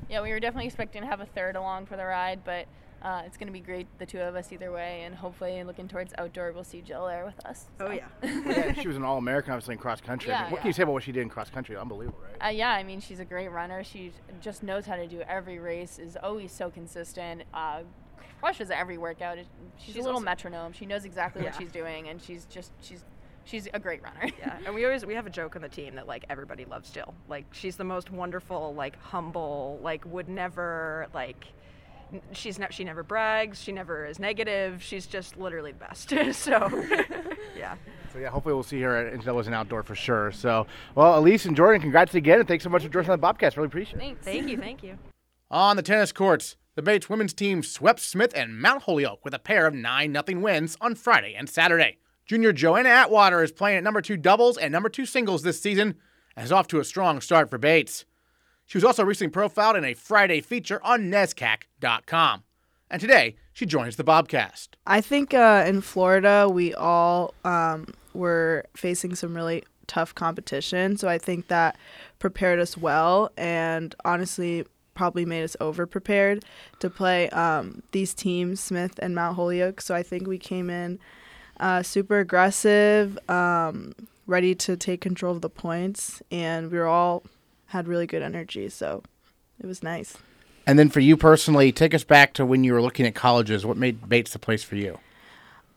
[0.09, 2.65] Yeah, we were definitely expecting to have a third along for the ride, but
[3.01, 5.87] uh, it's going to be great, the two of us either way, and hopefully looking
[5.87, 7.67] towards outdoor, we'll see Jill there with us.
[7.79, 7.91] Oh so.
[7.93, 8.07] yeah.
[8.23, 10.33] yeah, she was an All-American, obviously in cross country.
[10.33, 10.61] I mean, Yeah, what yeah.
[10.61, 11.77] can you say about what she did in cross country?
[11.77, 12.47] Unbelievable, right?
[12.47, 13.83] Uh, yeah, I mean, she's a great runner.
[13.83, 17.81] She just knows how to do every race, is always so consistent, uh,
[18.39, 19.37] crushes every workout.
[19.37, 19.45] She's,
[19.85, 20.73] She's a little also- metronome.
[20.73, 23.03] She knows exactly what she's doing, and she's just, she's,
[23.45, 24.31] she's a great runner.
[24.39, 26.89] yeah, and we always we have a joke on the team that like everybody loves
[26.89, 27.13] Jill.
[27.27, 31.45] Like she's the most wonderful, like humble, like would never like.
[32.31, 32.73] She's not.
[32.73, 33.61] She never brags.
[33.61, 34.81] She never is negative.
[34.81, 36.09] She's just literally the best.
[36.33, 36.67] so,
[37.55, 37.75] yeah.
[38.11, 40.31] So yeah, hopefully we'll see her at NCAA's and outdoor for sure.
[40.31, 43.19] So, well, Elise and Jordan, congrats again, and thanks so much for joining us on
[43.19, 43.57] the Bobcast.
[43.57, 43.99] Really appreciate it.
[43.99, 44.25] Thanks.
[44.25, 44.57] Thank you.
[44.57, 44.97] Thank you.
[45.51, 49.39] On the tennis courts, the Bates women's team swept Smith and Mount Holyoke with a
[49.39, 51.97] pair of 9 0 wins on Friday and Saturday.
[52.25, 55.95] Junior Joanna Atwater is playing at number two doubles and number two singles this season
[56.37, 58.05] and is off to a strong start for Bates.
[58.65, 62.43] She was also recently profiled in a Friday feature on NESCAC.com.
[62.89, 64.69] And today, she joins the Bobcast.
[64.87, 71.09] I think uh, in Florida we all um, were facing some really tough competition, so
[71.09, 71.77] I think that
[72.19, 74.63] prepared us well, and honestly
[74.99, 76.43] probably made us over prepared
[76.79, 79.79] to play um, these teams, Smith and Mount Holyoke.
[79.79, 80.99] So I think we came in
[81.61, 83.93] uh, super aggressive, um,
[84.27, 87.23] ready to take control of the points, and we were all
[87.67, 89.01] had really good energy, so
[89.57, 90.17] it was nice.
[90.67, 93.65] And then for you personally, take us back to when you were looking at colleges.
[93.65, 94.99] What made Bates the place for you?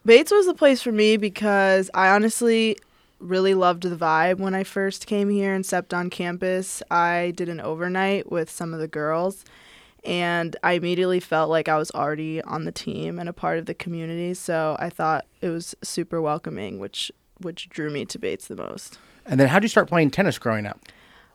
[0.05, 2.77] Bates was the place for me because I honestly
[3.23, 6.83] really loved the vibe when I first came here and stepped on campus.
[6.91, 9.45] I did an overnight with some of the girls
[10.05, 13.67] and I immediately felt like I was already on the team and a part of
[13.67, 18.47] the community, so I thought it was super welcoming, which which drew me to Bates
[18.49, 18.99] the most.
[19.27, 20.81] And then how did you start playing tennis growing up?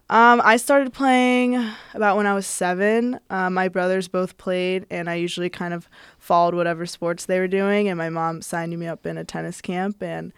[0.10, 1.62] Um, I started playing
[1.94, 3.20] about when I was seven.
[3.30, 7.48] Uh, my brothers both played, and I usually kind of followed whatever sports they were
[7.48, 7.90] doing.
[7.90, 10.32] And my mom signed me up in a tennis camp, and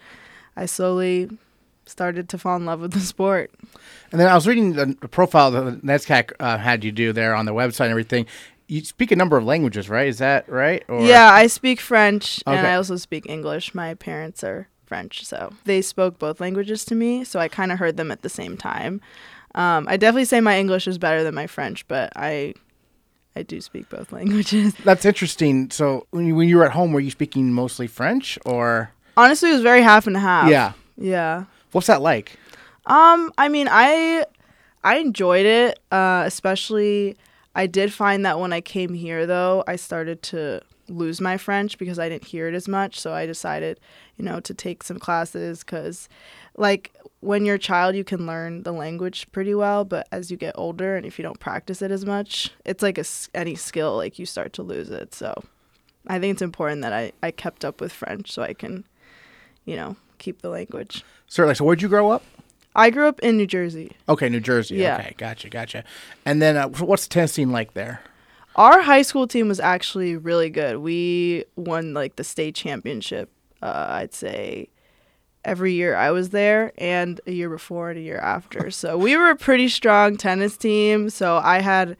[0.59, 1.29] I slowly
[1.85, 3.51] started to fall in love with the sport.
[4.11, 7.33] And then I was reading the, the profile that NESCAC uh, had you do there
[7.33, 8.25] on the website and everything.
[8.67, 10.07] You speak a number of languages, right?
[10.07, 10.83] Is that right?
[10.89, 13.73] Or- Yeah, I speak French, and I also speak English.
[13.73, 17.79] My parents are French, so they spoke both languages to me, so I kind of
[17.79, 18.99] heard them at the same time.
[19.55, 22.53] Um, I definitely say my English is better than my French, but I
[23.35, 24.75] I do speak both languages.
[24.83, 25.71] That's interesting.
[25.71, 28.91] So when you, when you were at home, were you speaking mostly French or?
[29.17, 30.49] Honestly, it was very half and half.
[30.49, 30.73] Yeah.
[30.97, 31.45] Yeah.
[31.71, 32.37] What's that like?
[32.85, 34.25] Um, I mean, I
[34.83, 35.79] I enjoyed it.
[35.91, 37.17] Uh, especially,
[37.55, 41.77] I did find that when I came here, though, I started to lose my French
[41.77, 42.99] because I didn't hear it as much.
[42.99, 43.79] So I decided,
[44.17, 46.09] you know, to take some classes because,
[46.57, 50.37] like, when you're a child, you can learn the language pretty well, but as you
[50.37, 53.03] get older and if you don't practice it as much, it's like a
[53.35, 55.13] any skill, like you start to lose it.
[55.13, 55.43] So
[56.07, 58.85] I think it's important that I, I kept up with French so I can,
[59.65, 61.03] you know, keep the language.
[61.27, 61.55] Certainly.
[61.55, 62.23] So where'd you grow up?
[62.75, 63.91] I grew up in New Jersey.
[64.07, 64.75] Okay, New Jersey.
[64.75, 64.97] Yeah.
[64.97, 65.83] Okay, gotcha, gotcha.
[66.25, 68.01] And then uh, what's the tennis scene like there?
[68.55, 70.77] Our high school team was actually really good.
[70.77, 73.31] We won like the state championship.
[73.61, 74.69] Uh, I'd say
[75.45, 78.71] every year I was there, and a year before and a year after.
[78.71, 81.09] So we were a pretty strong tennis team.
[81.09, 81.97] So I had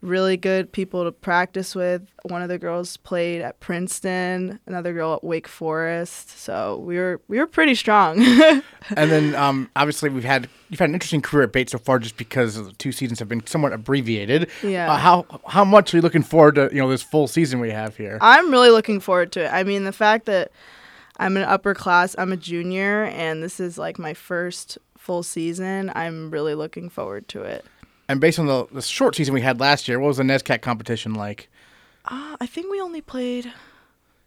[0.00, 2.02] really good people to practice with.
[2.22, 6.38] One of the girls played at Princeton, another girl at Wake Forest.
[6.38, 8.22] So we were we were pretty strong.
[8.22, 8.62] and
[9.10, 12.16] then um, obviously we've had you've had an interesting career at Bates so far, just
[12.16, 14.48] because the two seasons have been somewhat abbreviated.
[14.62, 14.92] Yeah.
[14.92, 17.70] Uh, how how much are you looking forward to you know this full season we
[17.70, 18.18] have here?
[18.20, 19.52] I'm really looking forward to it.
[19.52, 20.52] I mean, the fact that
[21.18, 25.90] I'm an upper class, I'm a junior, and this is like my first full season.
[25.94, 27.64] I'm really looking forward to it.
[28.08, 30.62] And based on the, the short season we had last year, what was the NESCAC
[30.62, 31.48] competition like?
[32.04, 33.52] Uh, I think we only played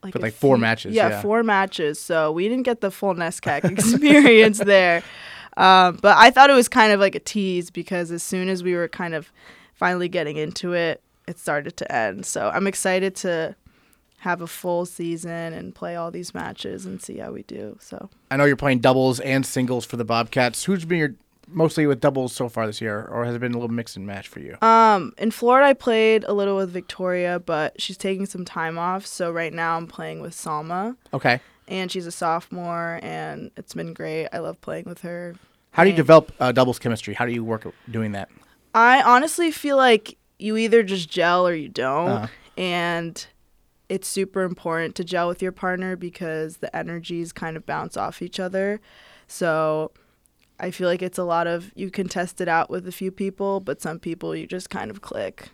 [0.04, 1.22] like, But like four matches, Yeah, yeah.
[1.22, 2.00] four matches.
[2.00, 5.04] So we didn't get the full NESCAC experience there.
[5.58, 8.63] Um, but I thought it was kind of like a tease because as soon as
[8.63, 9.32] we were kind of
[9.74, 12.26] finally getting into it, it started to end.
[12.26, 13.56] So I'm excited to
[14.20, 17.76] have a full season and play all these matches and see how we do.
[17.82, 20.63] So I know you're playing doubles and singles for the Bobcats.
[20.65, 21.15] Who's been your
[21.54, 24.06] mostly with doubles so far this year, or has it been a little mix and
[24.08, 24.58] match for you?
[24.62, 29.06] Um, in Florida, I played a little with Victoria, but she's taking some time off.
[29.06, 31.40] So right now, I'm playing with Salma, Okay.
[31.68, 34.28] and she's a sophomore, and it's been great.
[34.34, 35.36] I love playing with her.
[35.72, 37.14] How do you And develop uh, doubles chemistry?
[37.14, 38.30] How do you work at doing that?
[38.74, 42.28] I honestly feel like you either just gel or you don't, Uh-huh.
[42.58, 43.28] and
[43.90, 48.22] it's super important to gel with your partner because the energies kind of bounce off
[48.22, 48.80] each other.
[49.28, 49.92] So.
[50.62, 53.12] I feel like it's a lot of you can test it out with a few
[53.12, 55.50] people, but some people you just kind of click.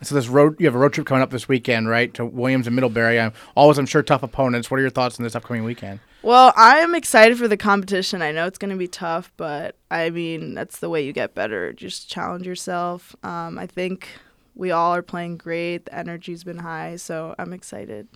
[0.00, 2.14] So this road, you have a road trip coming up this weekend, right?
[2.14, 3.18] To Williams and Middlebury.
[3.18, 4.70] I'm always, I'm sure, tough opponents.
[4.70, 5.98] What are your thoughts on this upcoming weekend?
[6.22, 8.22] Well, I am excited for the competition.
[8.22, 11.34] I know it's going to be tough, but I mean, that's the way you get
[11.34, 11.72] better.
[11.72, 13.16] Just challenge yourself.
[13.24, 14.08] Um, I think
[14.54, 15.86] we all are playing great.
[15.86, 18.06] The energy's been high, so I'm excited.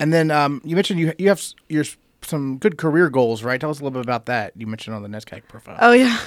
[0.00, 1.84] And then um, you mentioned you you have your
[2.22, 3.60] some good career goals, right?
[3.60, 4.52] Tell us a little bit about that.
[4.56, 5.78] You mentioned on the NESCAC profile.
[5.80, 6.18] Oh yeah.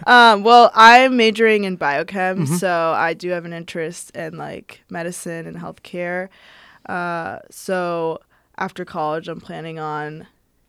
[0.06, 5.46] um, well, I'm majoring in biochem, so I do have an interest in like medicine
[5.46, 6.28] and healthcare.
[6.86, 8.20] Uh, so
[8.58, 10.26] after college, I'm planning on,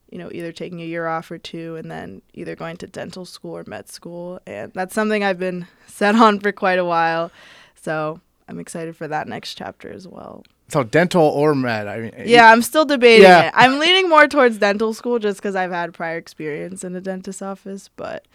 [0.09, 3.25] you know, either taking a year off or two, and then either going to dental
[3.25, 7.31] school or med school, and that's something I've been set on for quite a while.
[7.75, 10.43] So I'm excited for that next chapter as well.
[10.67, 11.87] So dental or med?
[11.87, 13.47] I mean, Yeah, I'm still debating Yeah.
[13.47, 13.53] it.
[13.55, 17.41] I'm leaning more towards dental school just because I've had prior experience in a dentist's
[17.41, 18.25] office, but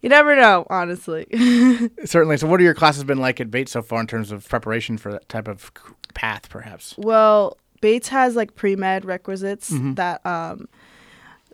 [0.00, 1.26] you never know, honestly.
[2.04, 2.36] certainly.
[2.36, 4.98] So, what are your classes been like at Bates so far in terms of preparation
[4.98, 5.70] for that type of
[6.14, 6.94] path, perhaps?
[6.98, 10.68] well, Bates has like pre med requisites that, um,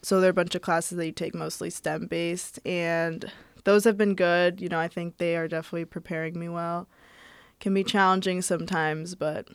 [0.03, 3.31] so there are a bunch of classes that you take mostly STEM based, and
[3.65, 4.61] those have been good.
[4.63, 6.89] You know, I think they are definitely preparing me well.
[7.61, 9.49] Can be challenging sometimes, but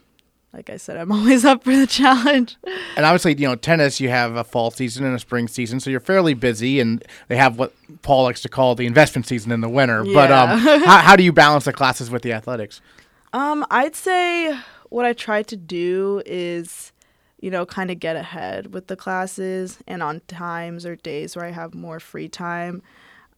[0.53, 2.57] like I said, I'm always up for the challenge.
[2.95, 5.89] And obviously, you know, tennis, you have a fall season and a spring season, so
[5.89, 9.61] you're fairly busy, and they have what Paul likes to call the investment season in
[9.61, 10.03] the winter.
[10.03, 12.81] But um, how, how do you balance the classes with the athletics?
[13.33, 14.55] Um, I'd say
[14.89, 16.91] what I try to do is,
[17.39, 21.45] you know, kind of get ahead with the classes and on times or days where
[21.45, 22.83] I have more free time,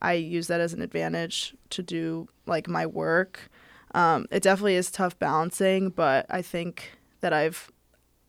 [0.01, 3.49] I use that as an advantage to do like my work.
[3.93, 6.91] Um, it definitely is tough balancing, but I think
[7.26, 7.72] that I've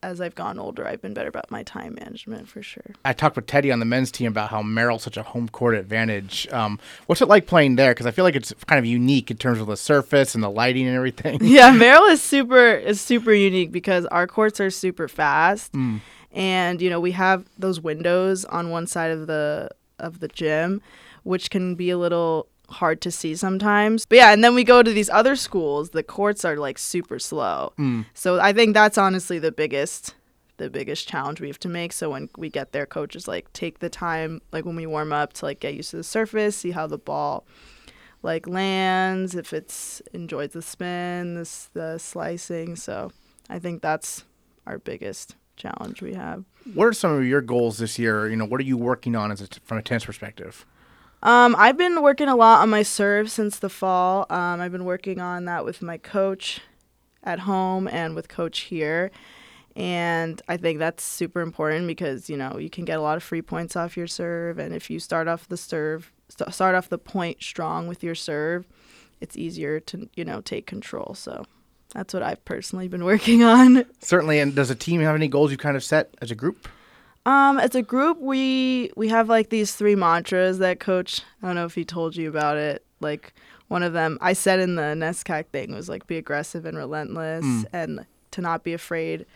[0.02, 2.94] as I've gone older, I've been better about my time management for sure.
[3.04, 5.74] I talked with Teddy on the men's team about how Merrill's such a home court
[5.74, 6.46] advantage.
[6.50, 7.92] Um, what's it like playing there?
[7.92, 10.48] Because I feel like it's kind of unique in terms of the surface and the
[10.48, 11.40] lighting and everything.
[11.42, 15.74] yeah, Merrill is super is super unique because our courts are super fast,
[16.32, 20.80] and you know we have those windows on one side of the of the gym,
[21.22, 24.06] which can be a little hard to see sometimes.
[24.06, 25.90] But yeah, and then we go to these other schools.
[25.90, 28.04] The courts are like super slow, mm.
[28.14, 30.14] so I think that's honestly the biggest
[30.58, 31.92] the biggest challenge we have to make.
[31.92, 35.34] So when we get there, coaches like take the time, like when we warm up,
[35.34, 37.46] to like get used to the surface, see how the ball
[38.22, 42.76] like lands, if it's enjoys the spin, this the slicing.
[42.76, 43.12] So
[43.48, 44.24] I think that's
[44.66, 46.44] our biggest challenge we have.
[46.74, 48.28] What are some of your goals this year?
[48.28, 50.66] You know, what are you working on as a t- from a tennis perspective?
[51.26, 54.26] Um, I've been working a lot on my serve since the fall.
[54.30, 56.60] Um, I've been working on that with my coach
[57.24, 59.10] at home and with coach here.
[59.74, 63.24] And I think that's super important because, you know, you can get a lot of
[63.24, 64.60] free points off your serve.
[64.60, 68.14] And if you start off the serve, st- start off the point strong with your
[68.14, 68.64] serve,
[69.20, 71.14] it's easier to, you know, take control.
[71.14, 71.44] So
[71.92, 73.84] that's what I've personally been working on.
[74.00, 74.38] Certainly.
[74.38, 76.68] And does the team have any goals you kind of set as a group?
[77.26, 81.22] Um, as a group, we we have like these three mantras that coach.
[81.42, 82.84] I don't know if he told you about it.
[83.00, 83.34] Like
[83.66, 87.44] one of them, I said in the NESCAC thing was like be aggressive and relentless,
[87.72, 89.26] and to not be afraid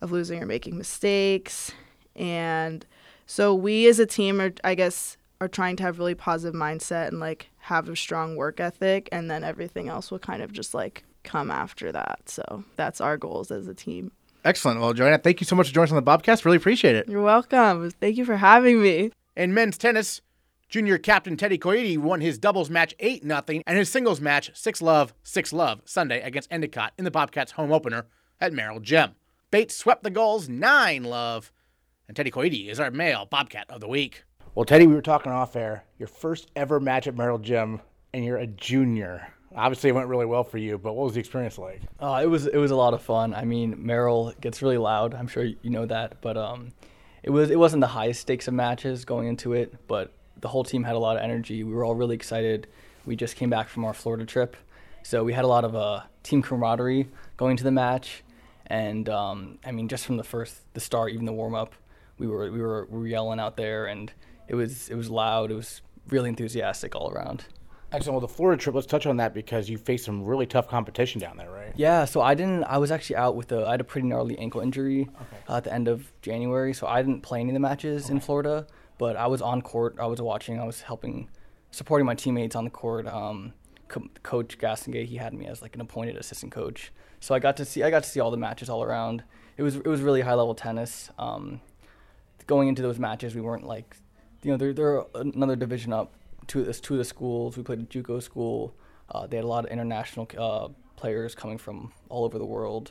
[0.00, 1.72] of losing or making mistakes.
[2.14, 2.86] And
[3.26, 7.08] so we as a team are, I guess, are trying to have really positive mindset
[7.08, 10.72] and like have a strong work ethic, and then everything else will kind of just
[10.72, 12.20] like come after that.
[12.26, 14.12] So that's our goals as a team.
[14.44, 14.80] Excellent.
[14.80, 16.44] Well, Joanna, thank you so much for joining us on the Bobcast.
[16.44, 17.08] Really appreciate it.
[17.08, 17.90] You're welcome.
[17.90, 19.10] Thank you for having me.
[19.36, 20.22] In men's tennis,
[20.68, 24.82] junior captain Teddy Koide won his doubles match 8 0 and his singles match 6
[24.82, 28.06] love, 6 love Sunday against Endicott in the Bobcats home opener
[28.40, 29.10] at Merrill Gym.
[29.50, 31.52] Bates swept the Gulls 9 love,
[32.08, 34.24] and Teddy Koide is our male Bobcat of the week.
[34.54, 35.84] Well, Teddy, we were talking off air.
[35.98, 37.80] Your first ever match at Merrill Gym,
[38.12, 39.32] and you're a junior.
[39.54, 41.82] Obviously, it went really well for you, but what was the experience like?
[41.98, 43.34] Uh, it was it was a lot of fun.
[43.34, 45.14] I mean, Merrill gets really loud.
[45.14, 46.72] I'm sure you know that, but um,
[47.22, 50.62] it was it wasn't the highest stakes of matches going into it, but the whole
[50.62, 51.64] team had a lot of energy.
[51.64, 52.68] We were all really excited.
[53.04, 54.56] We just came back from our Florida trip,
[55.02, 58.22] so we had a lot of uh, team camaraderie going to the match,
[58.66, 61.74] And um, I mean, just from the first, the start, even the warm up,
[62.18, 64.12] we were we were, we were yelling out there, and
[64.46, 65.50] it was it was loud.
[65.50, 67.44] It was really enthusiastic all around.
[67.92, 68.14] Excellent.
[68.14, 68.74] Well, the Florida trip.
[68.74, 71.72] Let's touch on that because you faced some really tough competition down there, right?
[71.74, 72.64] Yeah, so I didn't.
[72.64, 73.66] I was actually out with a.
[73.66, 75.08] I had a pretty gnarly ankle injury
[75.48, 78.20] uh, at the end of January, so I didn't play any of the matches in
[78.20, 78.66] Florida.
[78.98, 79.96] But I was on court.
[79.98, 80.60] I was watching.
[80.60, 81.28] I was helping,
[81.72, 83.06] supporting my teammates on the court.
[83.06, 83.54] Um,
[83.88, 87.56] Co- coach Gastonguay, he had me as like an appointed assistant coach, so I got
[87.56, 87.82] to see.
[87.82, 89.24] I got to see all the matches all around.
[89.56, 91.10] It was it was really high level tennis.
[91.18, 91.60] Um,
[92.46, 93.96] going into those matches, we weren't like,
[94.44, 96.14] you know, they're they're another division up.
[96.50, 97.56] Two of two of the schools.
[97.56, 98.74] We played at JUCO school.
[99.08, 102.90] Uh, they had a lot of international uh, players coming from all over the world.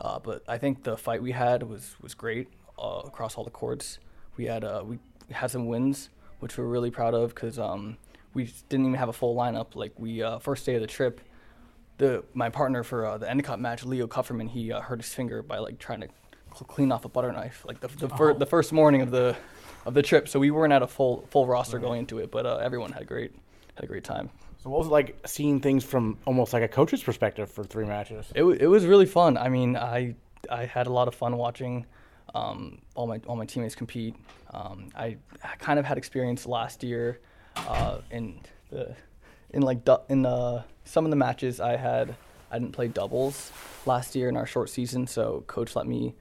[0.00, 2.46] Uh, but I think the fight we had was was great
[2.78, 3.98] uh, across all the courts.
[4.36, 5.00] We had uh, we
[5.32, 7.98] had some wins, which we're really proud of because um,
[8.32, 9.74] we didn't even have a full lineup.
[9.74, 11.20] Like we uh, first day of the trip,
[11.98, 15.42] the my partner for uh, the Endicott match, Leo Kufferman, he uh, hurt his finger
[15.42, 16.08] by like trying to
[16.54, 19.36] cl- clean off a butter knife, like the the, fir- the first morning of the
[19.86, 20.28] of the trip.
[20.28, 23.02] So we weren't at a full full roster going into it, but uh, everyone had
[23.02, 23.34] a great
[23.74, 24.30] had a great time.
[24.62, 27.86] So what was it like seeing things from almost like a coach's perspective for three
[27.86, 28.26] matches?
[28.34, 29.36] It, wa- it was really fun.
[29.38, 30.14] I mean, I
[30.50, 31.86] I had a lot of fun watching
[32.34, 34.14] um, all my all my teammates compete.
[34.52, 37.20] Um, I, I kind of had experience last year
[37.56, 38.40] uh, in
[38.70, 38.94] the
[39.50, 42.14] in like du- in the some of the matches I had
[42.50, 43.52] I didn't play doubles
[43.86, 46.14] last year in our short season, so coach let me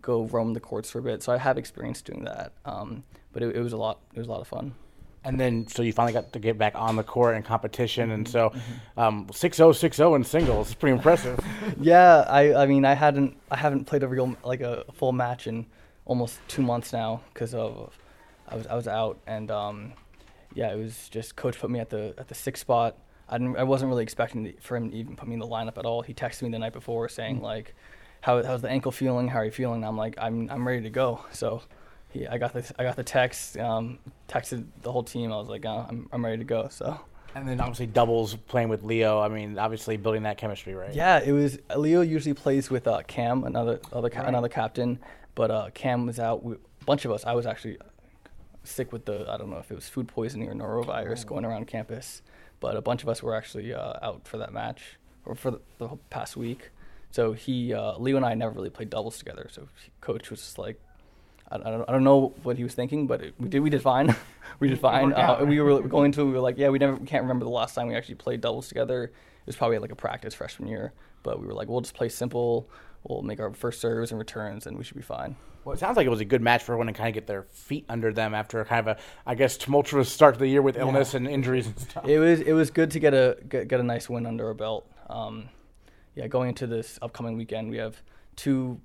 [0.00, 1.22] go roam the courts for a bit.
[1.22, 2.52] So I have experience doing that.
[2.64, 4.00] Um, but it, it was a lot.
[4.14, 4.74] It was a lot of fun.
[5.22, 8.28] And then, so you finally got to get back on the court and competition, and
[8.28, 8.52] so
[8.96, 11.38] um, 6-0, 6-0 in singles is pretty impressive.
[11.80, 15.48] yeah, I I mean I hadn't I haven't played a real like a full match
[15.48, 15.66] in
[16.04, 17.98] almost two months now because of
[18.48, 19.92] I was I was out and um,
[20.54, 22.96] yeah it was just coach put me at the at the sixth spot.
[23.28, 25.76] I didn't I wasn't really expecting for him to even put me in the lineup
[25.76, 26.02] at all.
[26.02, 27.74] He texted me the night before saying like,
[28.20, 29.28] how how's the ankle feeling?
[29.28, 29.76] How are you feeling?
[29.76, 31.24] And I'm like I'm I'm ready to go.
[31.32, 31.62] So.
[32.10, 33.98] He, I got the I got the text, um,
[34.28, 35.32] texted the whole team.
[35.32, 36.68] I was like, oh, I'm I'm ready to go.
[36.70, 37.00] So
[37.34, 39.20] And then obviously doubles playing with Leo.
[39.20, 40.94] I mean, obviously building that chemistry, right?
[40.94, 41.58] Yeah, it was.
[41.76, 45.00] Leo usually plays with uh, Cam, another other ca- another captain,
[45.34, 46.44] but uh, Cam was out.
[46.44, 47.24] We, a bunch of us.
[47.26, 47.76] I was actually
[48.64, 51.66] sick with the I don't know if it was food poisoning or norovirus going around
[51.66, 52.22] campus,
[52.60, 55.60] but a bunch of us were actually uh, out for that match or for the,
[55.78, 56.70] the past week.
[57.10, 59.48] So he, uh, Leo and I never really played doubles together.
[59.50, 59.68] So
[60.00, 60.80] coach was just like,
[61.50, 63.70] I, I, don't, I don't know what he was thinking, but it, we did we
[63.70, 64.14] did fine.
[64.60, 65.12] we did fine.
[65.12, 66.24] out, Uh, we were going to.
[66.24, 68.40] We were like, yeah, we never we can't remember the last time we actually played
[68.40, 69.04] doubles together.
[69.04, 70.92] It was probably like a practice freshman year,
[71.22, 72.68] but we were like, we'll just play simple.
[73.04, 75.36] We'll make our first serves and returns, and we should be fine.
[75.64, 77.26] Well, it sounds like it was a good match for everyone to kind of get
[77.26, 80.62] their feet under them after kind of a, I guess, tumultuous start to the year
[80.62, 82.04] with illness and injuries and stuff.
[82.06, 84.54] It was it was good to get a get, get a nice win under our
[84.54, 84.90] belt.
[85.08, 85.48] Um,
[86.16, 88.02] yeah, going into this upcoming weekend, we have
[88.34, 88.80] two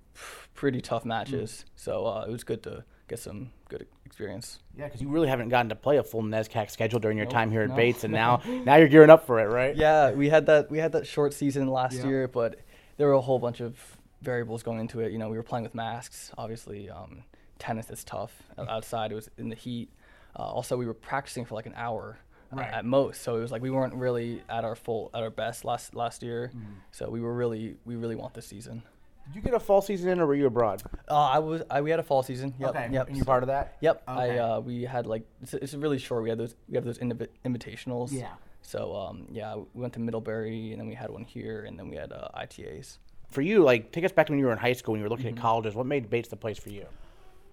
[0.53, 4.59] pretty tough matches, so uh, it was good to get some good experience.
[4.77, 7.33] Yeah, because you really haven't gotten to play a full NESCAC schedule during your Nope,
[7.33, 7.75] time here at no.
[7.75, 9.75] Bates, and now now you're gearing up for it, right?
[9.75, 12.07] Yeah, we had that we had that short season last Yeah.
[12.07, 12.59] year, but
[12.97, 13.79] there were a whole bunch of
[14.21, 15.11] variables going into it.
[15.11, 16.31] You know, we were playing with masks.
[16.37, 17.23] Obviously, um,
[17.59, 18.43] tennis is tough.
[18.57, 19.89] Outside, it was in the heat.
[20.37, 22.19] Uh, also, we were practicing for like an hour
[22.51, 22.71] Right.
[22.73, 25.63] at most, so it was like we weren't really at our full at our best
[25.65, 26.51] last last year.
[26.91, 28.83] So we were really we really want this season.
[29.27, 30.81] Did you get a fall season in, or were you abroad?
[31.09, 32.53] Uh, I was I, we had a fall season.
[32.59, 33.07] Yep, Okay, yep.
[33.07, 33.77] and you're part of that?
[33.81, 34.03] Yep.
[34.09, 34.39] Okay.
[34.39, 36.23] I uh, we had like it's, it's really short.
[36.23, 38.11] We had those we have those invi- invitationals.
[38.11, 38.31] Yeah.
[38.63, 41.87] So um, yeah, we went to Middlebury and then we had one here and then
[41.89, 42.97] we had uh, ITAs.
[43.29, 45.05] For you, like, take us back to when you were in high school and you
[45.05, 45.37] were looking Mm-hmm.
[45.37, 45.73] at colleges.
[45.73, 46.85] What made Bates the place for you?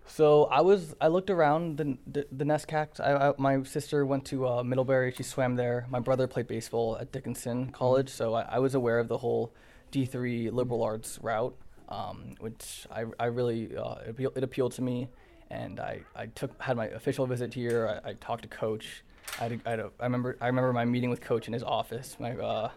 [0.09, 2.99] So I was I looked around the the, the NESCAC.
[2.99, 5.13] I, I, my sister went to uh, Middlebury.
[5.13, 5.87] She swam there.
[5.91, 9.53] My brother played baseball at Dickinson College, so I, I was aware of the whole
[9.91, 11.55] D three liberal arts route,
[11.89, 15.09] um, which I, I really uh, it, appeal, it appealed to me,
[15.51, 18.01] and I, I took had my official visit here.
[18.05, 19.05] I, I talked to coach.
[19.39, 21.53] I had, a, I, had a, I remember I remember my meeting with coach in
[21.53, 22.71] his office my uh,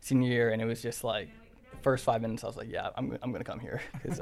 [0.00, 1.28] senior year, and it was just like
[1.82, 2.44] first five minutes.
[2.44, 4.20] I was like, yeah, I'm I'm gonna come here because.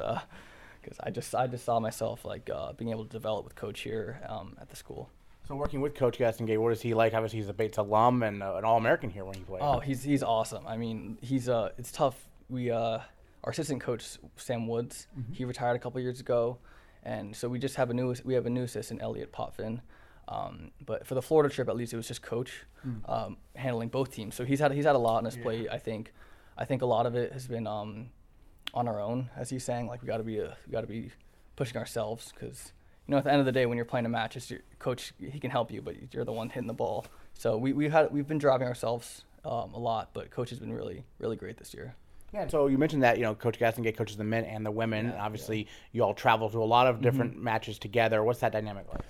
[0.85, 3.81] Because I just I just saw myself like uh, being able to develop with coach
[3.81, 5.11] here um, at the school.
[5.47, 7.13] So working with Coach Gastonguay, what is he like?
[7.13, 9.61] Obviously, he's a Bates alum and uh, an All-American here when he played.
[9.63, 10.67] Oh, he's he's awesome.
[10.67, 12.17] I mean, he's uh it's tough.
[12.49, 13.01] We uh
[13.45, 14.05] our assistant coach
[14.37, 16.59] Sam Woods, he retired a couple years ago,
[17.03, 19.81] and so we just have a new we have a new assistant Elliot Potvin.
[20.27, 22.65] Um, but for the Florida trip, at least it was just coach
[23.07, 24.35] um, handling both teams.
[24.35, 25.69] So he's had he's had a lot on his plate.
[25.71, 26.15] I think
[26.57, 28.09] I think a lot of it has been um,
[28.75, 29.87] on our own, as he's saying.
[29.87, 31.11] Like we got to be a, we got to be
[31.57, 32.73] pushing ourselves because
[33.07, 34.61] you know at the end of the day when you're playing a match, it's your
[34.79, 37.07] coach he can help you, but you're the one hitting the ball.
[37.33, 40.73] So we we had we've been driving ourselves um, a lot, but coach has been
[40.73, 41.95] really really great this year.
[42.35, 45.07] Yeah, so you mentioned that you know Coach Gastonguay coaches the men and the women.
[45.07, 48.25] and obviously, you all travel to a lot of different matches together.
[48.25, 49.03] What's that dynamic like?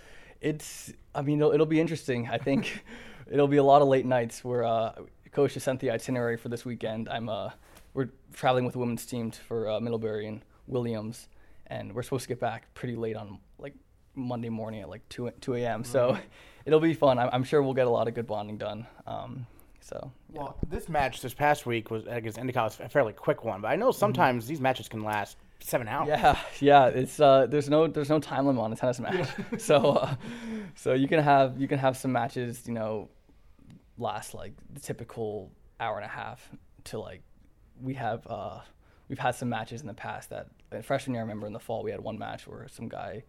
[0.42, 2.28] It's, I mean, it'll, it'll be interesting.
[2.30, 2.84] I think
[3.30, 4.92] it'll be a lot of late nights where uh,
[5.32, 7.08] Coach has sent the itinerary for this weekend.
[7.08, 7.48] I'm, uh,
[7.94, 11.28] we're traveling with the women's team for uh, Middlebury and Williams,
[11.68, 13.74] and we're supposed to get back pretty late on like
[14.14, 15.84] Monday morning at like 2, 2 a.m.
[15.84, 16.18] So
[16.66, 17.18] it'll be fun.
[17.18, 18.86] I'm, I'm sure we'll get a lot of good bonding done.
[19.06, 19.46] Um,
[19.80, 20.40] so yeah.
[20.40, 23.68] Well, this match this past week was against Endicott was a fairly quick one, but
[23.68, 26.08] I know sometimes these matches can last seven hours.
[26.08, 26.86] Yeah, yeah.
[26.86, 29.28] It's uh, there's no there's no time limit on a tennis match,
[29.58, 30.14] so uh,
[30.74, 33.10] so you can have you can have some matches you know
[33.98, 36.48] last like the typical hour and a half
[36.84, 37.22] to like
[37.82, 38.60] we have uh,
[39.08, 40.48] we've had some matches in the past that
[40.84, 43.22] freshman year I remember in the fall we had one match where some guy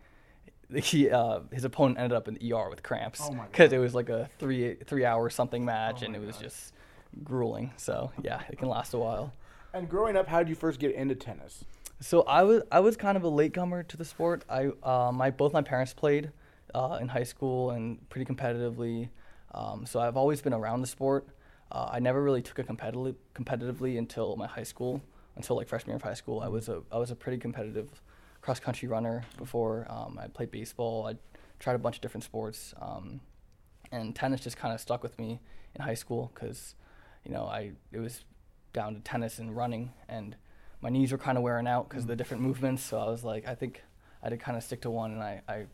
[0.73, 3.93] he uh, his opponent ended up in the ER with cramps Oh because it was
[3.93, 6.43] like a three three hour something match Oh and it was God.
[6.43, 6.73] just
[7.23, 7.71] grueling.
[7.77, 9.31] So yeah, it can last a while.
[9.73, 11.65] And growing up, how did you first get into tennis?
[11.99, 14.43] So I was I was kind of a latecomer to the sport.
[14.49, 16.31] I uh, my both my parents played
[16.73, 19.09] uh, in high school and pretty competitively.
[19.53, 21.27] Um, so I've always been around the sport.
[21.72, 25.01] Uh, I never really took it competitively competitively until my high school,
[25.36, 26.39] until like freshman year of high school.
[26.41, 27.89] I was a I was a pretty competitive
[28.41, 29.88] cross country runner before.
[29.89, 31.07] Um, I played baseball.
[31.07, 31.16] I
[31.59, 33.20] tried a bunch of different sports, um,
[33.91, 35.39] and tennis just kind of stuck with me
[35.74, 36.76] in high school because,
[37.24, 38.24] you know, I it was
[38.74, 40.36] down to tennis and running, and
[40.82, 42.84] my knees were kind of wearing out because of the different movements.
[42.84, 43.82] So I was like, I think
[44.22, 45.66] I did kind of stick to one, and I, I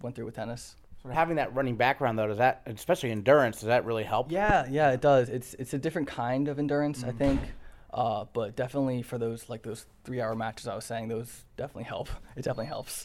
[0.00, 0.76] went through with tennis.
[1.12, 4.32] Having that running background though, does that, especially endurance, does that really help?
[4.32, 5.28] Yeah, yeah, it does.
[5.28, 7.40] It's it's a different kind of endurance, I think.
[7.94, 11.84] Uh, but definitely for those like those three hour matches I was saying, those definitely
[11.84, 12.08] help.
[12.34, 13.04] It definitely helps.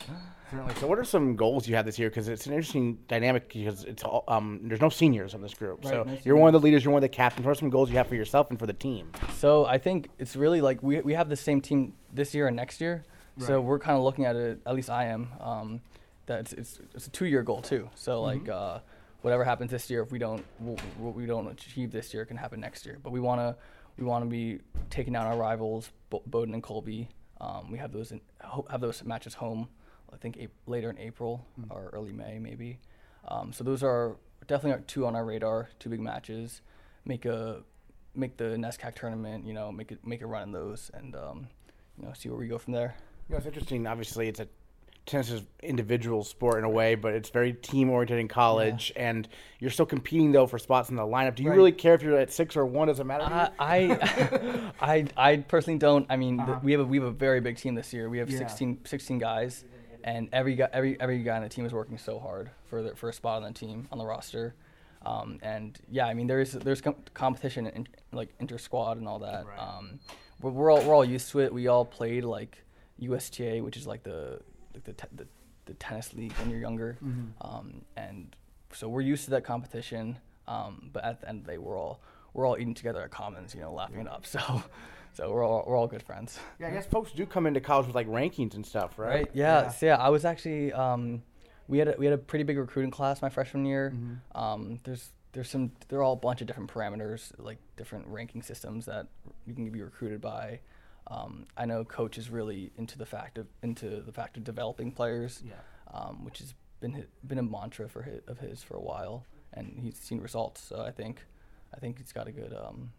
[0.50, 0.74] Certainly.
[0.80, 2.10] So, what are some goals you have this year?
[2.10, 3.54] Because it's an interesting dynamic.
[3.54, 6.60] Because it's all, um, there's no seniors in this group, so no you're one of
[6.60, 6.84] the leaders.
[6.84, 7.45] You're one of the captains.
[7.45, 9.12] What are some goals you have for yourself and for the team?
[9.38, 12.56] So I think it's really like we we have the same team this year and
[12.56, 13.04] next year.
[13.38, 14.60] So we're kind of looking at it.
[14.66, 15.30] At least I am.
[15.39, 15.82] Um,
[16.30, 17.89] that it's, it's it's a two year goal too.
[17.95, 18.80] So like uh,
[19.21, 22.59] whatever happens this year, if we don't what we don't achieve this year, can happen
[22.61, 22.97] next year.
[23.03, 23.55] But we want to
[23.97, 24.59] we want to be
[24.89, 27.09] taking down our rivals, Bo- Bowdoin and Colby.
[27.41, 29.67] Um, we have those in, ho- have those matches home.
[30.13, 32.80] I think later in April or early May maybe.
[33.27, 34.15] Um, so those are
[34.47, 35.69] definitely two on our radar.
[35.80, 36.61] Two big matches.
[37.05, 37.63] Make a
[38.15, 39.45] make the NESCAC tournament.
[39.45, 41.47] You know, make it make a run in those, and um,
[41.97, 42.95] you know, see where we go from there.
[43.27, 43.86] You know, it's interesting.
[43.88, 44.47] Obviously, it's a
[45.10, 49.28] tennis is individual sport in a way, but it's very team oriented in college, and
[49.60, 51.36] you're still competing though for spots in the lineup.
[51.36, 51.55] Do you Right.
[51.55, 52.88] really care if you're at six or one?
[52.88, 53.24] Does it matter?
[53.24, 56.05] Uh, I, I, I personally don't.
[56.10, 58.10] I mean, the, we have a, we have a very big team this year.
[58.10, 58.38] We have Uh-huh.
[58.41, 58.47] Yeah.
[58.47, 59.66] 16, 16 guys,
[60.03, 62.95] and every guy every every guy on the team is working so hard for the,
[62.95, 64.55] for a spot on the team on the roster.
[65.05, 69.20] Um, and yeah, I mean, there's there's com- competition in, like inter squad and all
[69.20, 69.45] that.
[69.45, 69.57] Right.
[69.60, 69.99] Um,
[70.41, 71.53] we're, we're all we're all used to it.
[71.53, 72.57] We all played like
[72.99, 74.41] USTA, which is like the
[74.80, 75.27] like the, te- the
[75.65, 76.97] the tennis league when you're younger,
[77.41, 78.36] um, and
[78.73, 80.17] so we're used to that competition.
[80.47, 82.01] Um, but at the end of the day, we're all
[82.34, 84.25] we're all eating together at Commons, you know, laughing it up.
[84.25, 84.39] So,
[85.13, 86.39] so we're all we're all good friends.
[86.59, 89.09] yeah, I guess folks do come into college with like rankings and stuff, right?
[89.09, 89.30] Right?
[89.34, 89.69] Yeah.
[89.69, 91.21] So yeah, I was actually um,
[91.67, 93.93] we had a, we had a pretty big recruiting class my freshman year.
[94.34, 98.41] Um, there's there's some there are all a bunch of different parameters like different ranking
[98.41, 99.07] systems that
[99.45, 100.61] you can be recruited by.
[101.10, 104.91] Um, I know coach is really into the fact of into the fact of developing
[104.91, 105.53] players, Yeah.
[105.93, 109.26] um, which has been hi- been a mantra for his, of his for a while,
[109.53, 110.62] and he's seen results.
[110.62, 111.26] So I think
[111.74, 112.91] I think he's got a good um,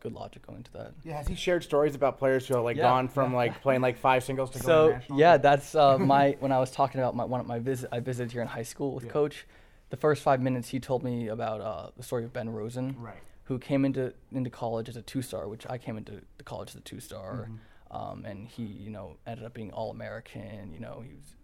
[0.00, 0.92] good logic going into that.
[1.04, 3.36] Yeah, has he shared stories about players who have like Yeah, gone from yeah.
[3.38, 5.18] like playing like five singles to going So national?
[5.20, 8.00] yeah, that's uh, my when I was talking about my one of my visit I
[8.00, 9.10] visited here in high school with Yeah.
[9.12, 9.46] coach.
[9.90, 13.22] The first five minutes he told me about uh, the story of Ben Rosen, Right.
[13.46, 16.70] Who came into into college as a two star, which I came into the college
[16.70, 17.96] as a two star, Mm-hmm.
[17.96, 20.72] um, and he you know ended up being all American.
[20.72, 21.36] You know he was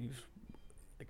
[0.00, 0.16] he was
[0.98, 1.08] like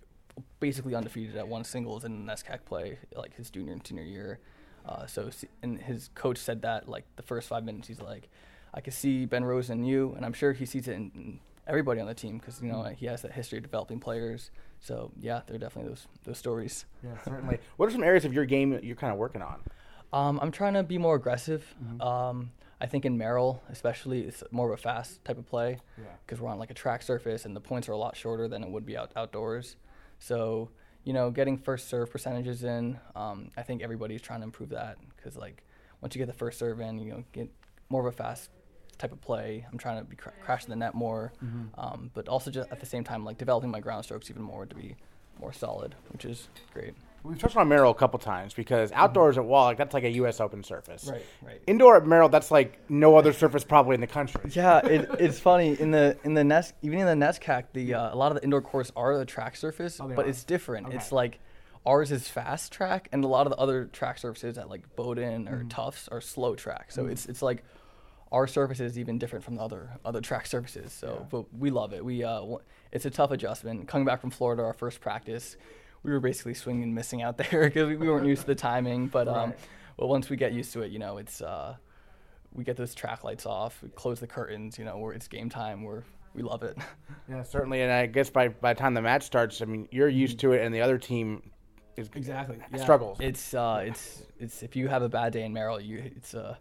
[0.61, 4.39] basically undefeated at one singles in NESCAC play like his junior and senior year.
[4.87, 5.31] Uh, so
[5.63, 8.29] and his coach said that like the first five minutes he's like,
[8.73, 11.41] I can see Ben Rose in you, and I'm sure he sees it in, in
[11.67, 14.51] everybody on the team because you know he has that history of developing players.
[14.81, 16.87] So yeah, there are definitely those those stories.
[17.05, 17.59] Yeah, certainly.
[17.77, 19.61] What are some areas of your game that you're kind of working on?
[20.13, 21.75] Um, I'm trying to be more aggressive.
[22.01, 22.51] Um,
[22.81, 26.05] I think in Merrill, especially, it's more of a fast type of play Yeah.
[26.25, 28.63] because we're on like a track surface and the points are a lot shorter than
[28.63, 29.77] it would be out outdoors.
[30.19, 30.71] So
[31.05, 34.99] you know, getting first serve percentages in, um, I think everybody's trying to improve that
[35.17, 35.63] because like
[36.03, 37.49] once you get the first serve in, you know, get
[37.89, 38.51] more of a fast
[38.99, 39.65] type of play.
[39.73, 41.33] I'm trying to be cr- crashing the net more,
[41.79, 44.67] um, but also just at the same time like developing my ground strokes even more
[44.67, 44.97] to be
[45.41, 46.95] more solid, which is great.
[47.25, 50.11] We've touched on Merrill a couple times because outdoors at Wall, like that's like a
[50.11, 50.41] U.S.
[50.41, 51.09] Open surface.
[51.11, 51.61] Right, right.
[51.67, 54.51] Indoor at Merrill, that's like no other surface probably in the country.
[54.53, 58.15] Yeah, it, it's funny in the in the nest even in the NESCAC, the uh,
[58.15, 60.29] a lot of the indoor courts are the track surface, Oh, but are?
[60.29, 60.87] it's different.
[60.87, 60.97] Okay.
[60.97, 61.41] It's like
[61.85, 65.49] ours is fast track, and a lot of the other track surfaces at like Bowdoin
[65.49, 65.69] or Mm-hmm.
[65.69, 66.93] Tufts are slow track.
[66.93, 67.65] So it's it's like
[68.31, 70.93] our surface is even different from the other other track surfaces.
[70.93, 72.05] So, but we love it.
[72.05, 72.61] We uh, w-
[72.93, 73.89] it's a tough adjustment.
[73.89, 75.57] Coming back from Florida, our first practice,
[76.09, 78.55] we were basically swinging and missing out there because we, we weren't used to the
[78.55, 79.07] timing.
[79.07, 79.55] But um,
[79.97, 81.77] well, once we get used to it, you know, it's uh,
[82.53, 84.79] we get those track lights off, we close the curtains.
[84.79, 85.83] You know, where it's game time.
[85.83, 86.03] We're
[86.35, 86.77] we love it.
[87.31, 87.83] Yeah, certainly.
[87.83, 90.53] And I guess by by the time the match starts, I mean you're used to
[90.53, 91.51] it, and the other team
[91.99, 92.59] is Exactly.
[92.79, 93.19] struggles.
[93.21, 96.57] It's uh, it's it's if you have a bad day in Merrill, you it's uh,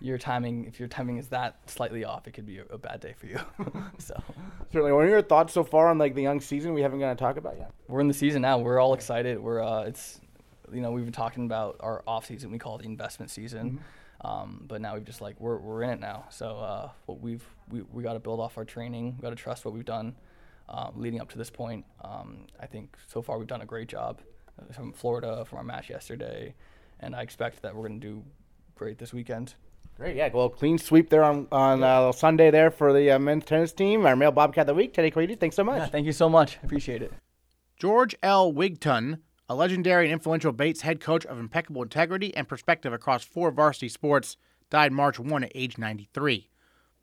[0.00, 0.64] your timing.
[0.64, 3.26] If your timing is that slightly off, it could be a, a bad day for
[3.26, 3.38] you.
[3.98, 4.20] so
[4.72, 4.92] Certainly.
[4.92, 7.16] What are your thoughts so far on like the young season we haven't got to
[7.16, 7.72] talk about yet?
[7.88, 8.58] we're in the season now.
[8.58, 9.38] We're all excited.
[9.38, 10.20] We're uh, it's
[10.72, 12.50] you know we've been talking about our off season.
[12.50, 13.80] We call it the investment season.
[14.22, 16.26] Um, but now we've just like we're, we're in it now.
[16.30, 19.16] So uh, what we've we, we got to build off our training.
[19.16, 20.14] We got to trust what we've done
[20.68, 21.84] um, leading up to this point.
[22.02, 24.20] Um, I think so far we've done a great job
[24.58, 26.54] uh, from Florida from our match yesterday,
[27.00, 28.24] and I expect that we're going to do
[28.74, 29.54] great this weekend.
[30.00, 30.30] Great, yeah.
[30.32, 34.06] Well, clean sweep there on on uh, Sunday there for the uh, men's tennis team.
[34.06, 35.38] Our male Bobcat of the week, Teddy Koide.
[35.38, 35.76] Thanks so much.
[35.76, 36.58] Yeah, thank you so much.
[36.64, 37.12] Appreciate it.
[37.76, 38.50] George L.
[38.50, 43.50] Wigton, a legendary and influential Bates head coach of impeccable integrity and perspective across four
[43.50, 44.38] varsity sports,
[44.70, 46.48] died March 1 at age 93.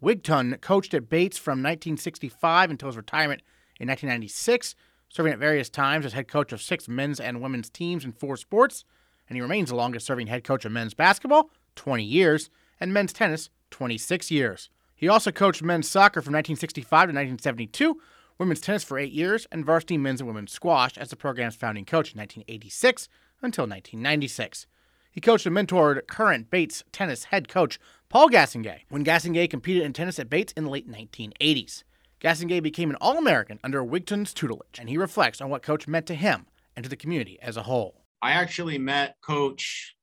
[0.01, 3.43] Wigton coached at Bates from 1965 until his retirement
[3.79, 4.73] in 1996,
[5.07, 8.37] serving at various times as head coach of six men's and women's teams in four
[8.37, 8.85] sports,
[9.29, 12.49] and he remains the longest serving head coach of men's basketball, 20 years,
[12.79, 14.69] and men's tennis, 26 years.
[14.95, 18.01] He also coached men's soccer from 1965 to 1972,
[18.37, 21.85] women's tennis for eight years, and varsity men's and women's squash as the program's founding
[21.85, 23.07] coach in 1986
[23.41, 24.67] until 1996.
[25.11, 29.93] He coached and mentored current Bates tennis head coach Paul Gastonguay when Gastonguay competed in
[29.93, 31.83] tennis at Bates in the late 1980s.
[32.19, 36.07] Gastonguay became an All American under Wigton's tutelage, and he reflects on what Coach meant
[36.07, 38.01] to him and to the community as a whole.
[38.21, 39.96] I actually met Coach.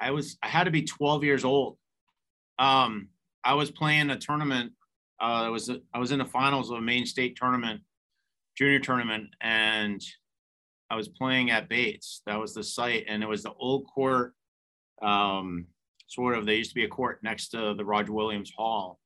[0.00, 1.76] I was I had to be 12 years old.
[2.58, 3.08] Um,
[3.44, 4.72] I was playing a tournament.
[5.20, 7.80] Uh, I was I was in the finals of a Maine state tournament,
[8.56, 10.00] junior tournament, and
[10.90, 12.22] I was playing at Bates.
[12.26, 14.34] That was the site, and it was the old court.
[15.02, 15.66] Um,
[16.06, 16.46] sort of.
[16.46, 18.98] There used to be a court next to the Roger Williams Hall,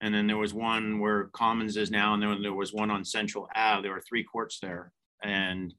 [0.00, 3.04] and then there was one where Commons is now, and then there was one on
[3.04, 3.82] Central Ave.
[3.82, 5.72] There were three courts there, and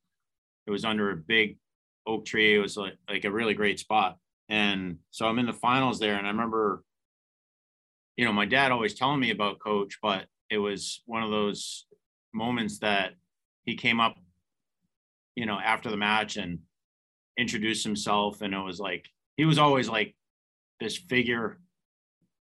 [0.66, 1.58] it was under a big
[2.06, 2.56] oak tree.
[2.56, 4.18] It was like like a really great spot.
[4.50, 6.84] And so I'm in the finals there, and I remember,
[8.18, 11.86] you know, my dad always telling me about coach, but it was one of those
[12.34, 13.14] moments that
[13.64, 14.16] he came up,
[15.36, 16.60] you know, after the match and
[17.38, 20.16] introduced himself, and it was like he was always like
[20.80, 21.60] this figure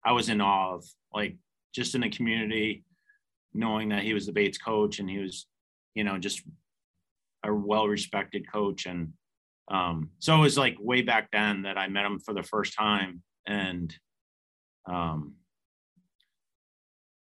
[0.06, 1.38] I was in awe of, like
[1.74, 2.84] just in the community,
[3.54, 5.48] knowing that he was the Bates coach and he was,
[5.96, 6.42] you know, just
[7.44, 8.86] a well respected coach.
[8.86, 9.14] And
[9.70, 12.76] um, so it was like way back then that I met him for the first
[12.78, 13.22] time.
[13.48, 13.96] And
[14.86, 15.36] um,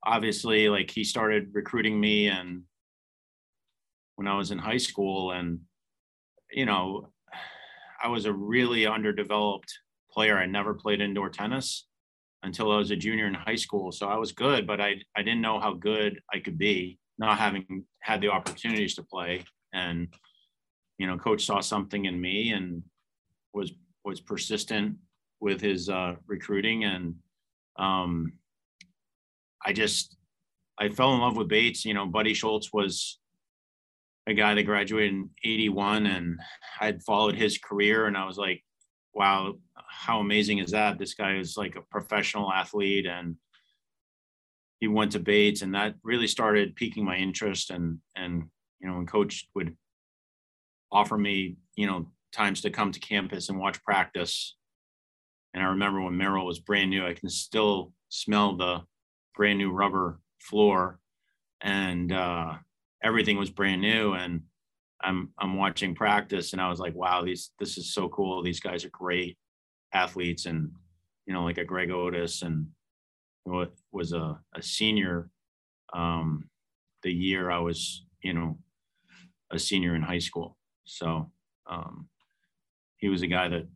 [0.03, 2.63] obviously, like he started recruiting me and
[4.15, 5.59] when I was in high school, and
[6.51, 7.09] you know,
[8.03, 9.71] I was a really underdeveloped
[10.11, 10.37] player.
[10.37, 11.87] I never played indoor tennis
[12.41, 13.91] until I was a junior in high school.
[13.91, 17.37] So I was good, but I, I didn't know how good I could be, not
[17.37, 19.43] having had the opportunities to play.
[19.73, 20.07] And,
[20.97, 22.83] you know, coach saw something in me and
[23.53, 23.73] was
[24.03, 24.97] was persistent
[25.39, 26.85] with his uh, recruiting.
[26.85, 27.15] And
[27.77, 28.33] um,
[29.65, 30.17] I just
[30.79, 31.85] I fell in love with Bates.
[31.85, 33.19] You know, Buddy Schultz was
[34.27, 36.39] a guy that graduated in 81 and
[36.81, 38.61] I'd followed his career and I was like,
[39.13, 39.55] wow,
[39.89, 40.99] how amazing is that?
[40.99, 43.37] This guy is like a professional athlete and
[44.79, 48.43] he went to Bates and that really started piquing my interest and and
[48.79, 49.75] you know when coach would
[50.91, 54.55] offer me, you know, times to come to campus and watch practice.
[55.53, 58.81] And I remember when Merrill was brand new, I can still smell the
[59.35, 60.99] brand new rubber floor
[61.61, 62.53] and uh
[63.03, 64.41] everything was brand new and
[65.01, 68.41] I'm I'm watching practice and I was like, wow, these this is so cool.
[68.41, 69.37] These guys are great
[69.93, 70.71] athletes and
[71.25, 72.67] you know, like a Greg Otis and
[73.43, 75.29] what was a, a senior
[75.93, 76.49] um
[77.03, 78.57] the year I was, you know,
[79.51, 80.56] a senior in high school.
[80.87, 81.31] So
[81.69, 82.07] um
[82.97, 83.67] he was a guy that,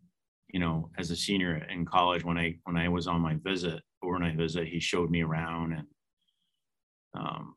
[0.48, 3.82] you know, as a senior in college when I when I was on my visit,
[4.04, 5.88] overnight visit, he showed me around and
[7.14, 7.56] um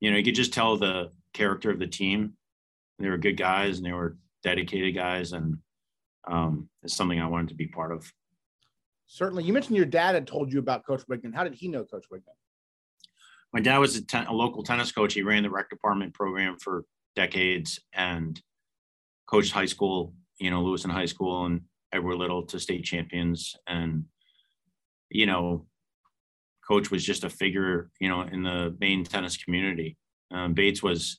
[0.00, 2.34] you know, you could just tell the character of the team
[2.98, 5.58] they were good guys and they were dedicated guys, and
[6.28, 8.10] um, it's something I wanted to be part of.
[9.06, 11.34] Certainly, you mentioned your dad had told you about Coach Wigton.
[11.34, 12.34] How did he know Coach Wigton?
[13.52, 15.14] My dad was a, ten, a local tennis coach.
[15.14, 16.84] He ran the rec department program for
[17.16, 18.40] decades and
[19.26, 21.62] coached high school, you know, Lewiston High School and
[21.92, 23.56] Edward Little to state champions.
[23.66, 24.04] And,
[25.08, 25.66] you know,
[26.66, 29.96] coach was just a figure, you know, in the Maine tennis community.
[30.30, 31.18] Um, Bates was,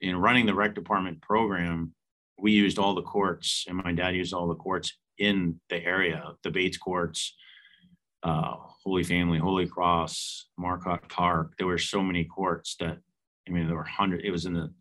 [0.00, 1.94] in running the rec department program,
[2.38, 6.32] we used all the courts, and my dad used all the courts in the area,
[6.42, 7.36] the Bates courts,
[8.22, 11.52] uh, Holy Family, Holy Cross, Marcotte Park.
[11.58, 12.98] There were so many courts that,
[13.46, 14.24] I mean, there were hundred.
[14.24, 14.72] It was in the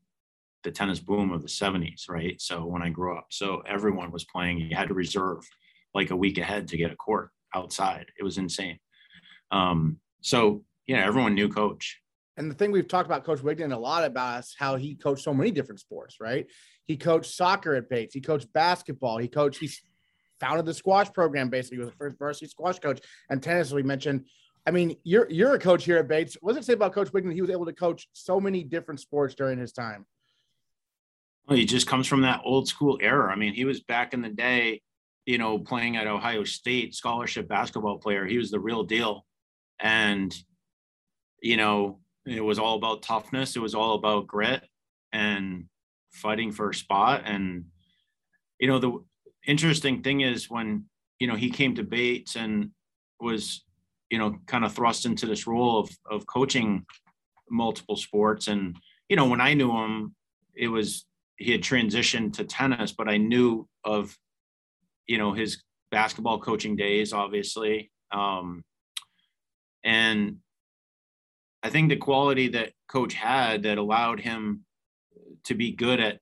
[0.64, 2.40] the tennis boom of the 70s, right?
[2.42, 4.60] So when I grew up, so everyone was playing.
[4.60, 5.48] You had to reserve
[5.94, 8.08] like a week ahead to get a court outside.
[8.20, 8.80] It was insane.
[9.52, 12.00] Um, so yeah, everyone knew Coach.
[12.38, 15.24] And the thing we've talked about Coach Wigton a lot about is how he coached
[15.24, 16.48] so many different sports, right?
[16.86, 18.14] He coached soccer at Bates.
[18.14, 19.18] He coached basketball.
[19.18, 19.60] He coached.
[19.60, 19.70] He
[20.40, 21.50] founded the squash program.
[21.50, 23.02] Basically, he was the first varsity squash coach.
[23.30, 24.26] And tennis, we mentioned.
[24.66, 26.38] I mean, you're you're a coach here at Bates.
[26.42, 27.34] What does it say about Coach Wigton?
[27.34, 30.06] He was able to coach so many different sports during his time.
[31.50, 33.34] Well, he just comes from that old school era.
[33.34, 34.82] I mean, he was back in the day,
[35.26, 38.28] you know, playing at Ohio State, scholarship basketball player.
[38.28, 39.26] He was the real deal.
[39.80, 40.32] And,
[41.42, 43.56] you know, it was all about toughness.
[43.56, 44.64] It was all about grit
[45.12, 45.66] and
[46.12, 47.24] fighting for a spot.
[47.26, 47.66] And,
[48.60, 49.00] you know, the
[49.48, 50.86] interesting thing is when,
[51.18, 52.70] you know, he came to Bates and
[53.20, 53.66] was,
[54.12, 56.86] you know, kind of thrust into this role of, of coaching
[57.50, 58.48] multiple sports.
[58.48, 58.78] And,
[59.08, 60.14] you know, when I knew him,
[60.54, 61.08] it was,
[61.40, 64.16] he had transitioned to tennis, but I knew of,
[65.08, 67.92] you know, his basketball coaching days, obviously.
[68.12, 68.64] Um,
[69.84, 70.38] and
[71.64, 74.66] I think the quality that coach had that allowed him
[75.46, 76.20] to be good at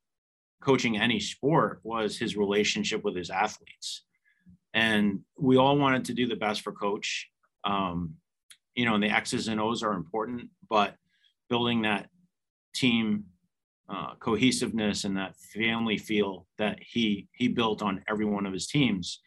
[0.62, 4.04] coaching any sport was his relationship with his athletes.
[4.74, 7.28] And we all wanted to do the best for coach.
[7.64, 8.16] Um,
[8.76, 10.94] you know, and the X's and O's are important, but
[11.50, 12.10] building that
[12.76, 13.26] team
[13.90, 18.68] uh, cohesiveness and that family feel that he he built on every one of his
[18.68, 19.22] teams,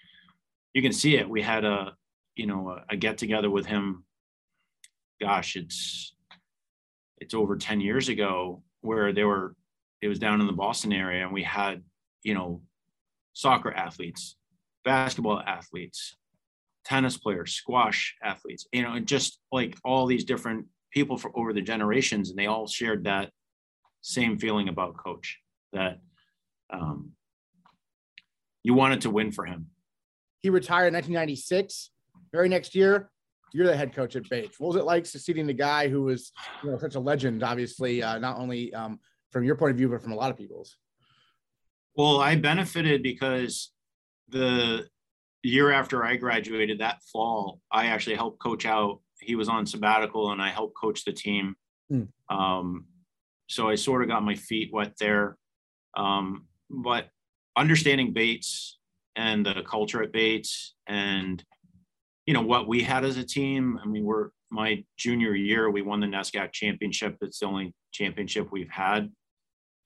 [0.74, 1.28] you can see it.
[1.28, 1.94] We had a
[2.36, 4.04] you know a, a get together with him
[5.20, 6.14] gosh, it's
[7.18, 9.54] it's over 10 years ago where they were
[10.00, 11.82] it was down in the Boston area and we had,
[12.22, 12.62] you know,
[13.34, 14.36] soccer athletes,
[14.82, 16.16] basketball athletes,
[16.86, 21.52] tennis players, squash athletes, you know, and just like all these different people for over
[21.52, 23.30] the generations and they all shared that
[24.02, 25.38] same feeling about coach
[25.72, 26.00] that
[26.72, 27.12] um,
[28.62, 29.66] you wanted to win for him.
[30.40, 31.90] He retired in 1996.
[32.32, 33.10] Very next year,
[33.52, 34.58] you're the head coach at Bates.
[34.58, 36.32] What was it like succeeding the guy who was,
[36.62, 39.88] you know, such a legend, obviously, uh, not only um, from your point of view,
[39.88, 40.76] but from a lot of people's?
[41.96, 43.72] Well, I benefited because
[44.28, 44.86] the
[45.42, 49.00] year after I graduated that fall, I actually helped coach out.
[49.20, 51.56] He was on sabbatical and I helped coach the team.
[51.90, 52.04] Hmm.
[52.28, 52.86] Um,
[53.50, 55.36] so I sort of got my feet wet there.
[55.96, 57.08] Um, but
[57.56, 58.78] understanding Bates
[59.16, 61.42] and the culture at Bates and
[62.26, 63.76] you know what we had as a team.
[63.82, 67.16] I mean, we're my junior year, we won the NESCAC championship.
[67.22, 69.10] It's the only championship we've had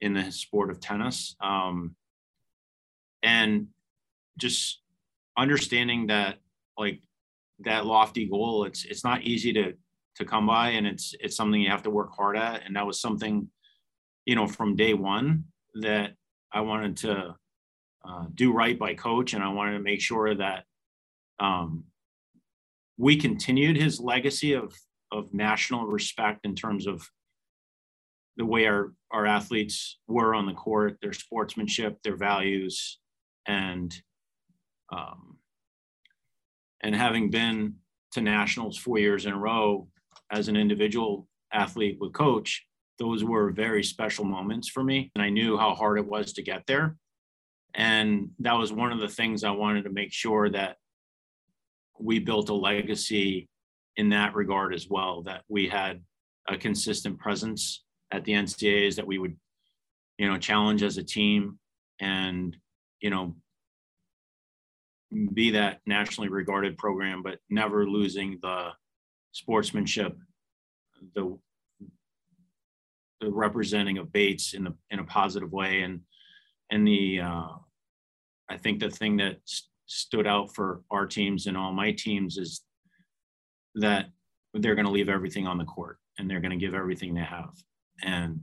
[0.01, 1.35] in the sport of tennis.
[1.41, 1.95] Um,
[3.23, 3.67] and
[4.37, 4.81] just
[5.37, 6.37] understanding that
[6.77, 7.01] like
[7.59, 9.73] that lofty goal, it's it's not easy to
[10.17, 12.63] to come by and it's it's something you have to work hard at.
[12.65, 13.49] And that was something,
[14.25, 15.45] you know, from day one
[15.81, 16.13] that
[16.51, 17.35] I wanted to
[18.07, 20.63] uh, do right by coach and I wanted to make sure that
[21.39, 21.83] um,
[22.97, 24.73] we continued his legacy of
[25.11, 27.07] of national respect in terms of
[28.37, 32.99] the way our our athletes were on the court, their sportsmanship, their values,
[33.47, 33.93] and
[34.91, 35.37] um,
[36.81, 37.75] and having been
[38.11, 39.87] to nationals four years in a row
[40.31, 42.65] as an individual athlete with coach,
[42.99, 46.43] those were very special moments for me, and I knew how hard it was to
[46.43, 46.95] get there,
[47.73, 50.77] and that was one of the things I wanted to make sure that
[51.99, 53.49] we built a legacy
[53.97, 56.01] in that regard as well that we had
[56.47, 59.35] a consistent presence at the ncaa's that we would
[60.17, 61.57] you know challenge as a team
[61.99, 62.57] and
[62.99, 63.35] you know
[65.33, 68.69] be that nationally regarded program but never losing the
[69.31, 70.17] sportsmanship
[71.15, 71.37] the
[73.21, 76.01] the representing of bates in in a positive way and
[76.71, 77.47] and the uh
[78.49, 79.37] i think the thing that
[79.87, 82.63] stood out for our teams and all my teams is
[83.75, 84.07] that
[84.53, 87.21] they're going to leave everything on the court and they're going to give everything they
[87.21, 87.53] have.
[88.03, 88.41] And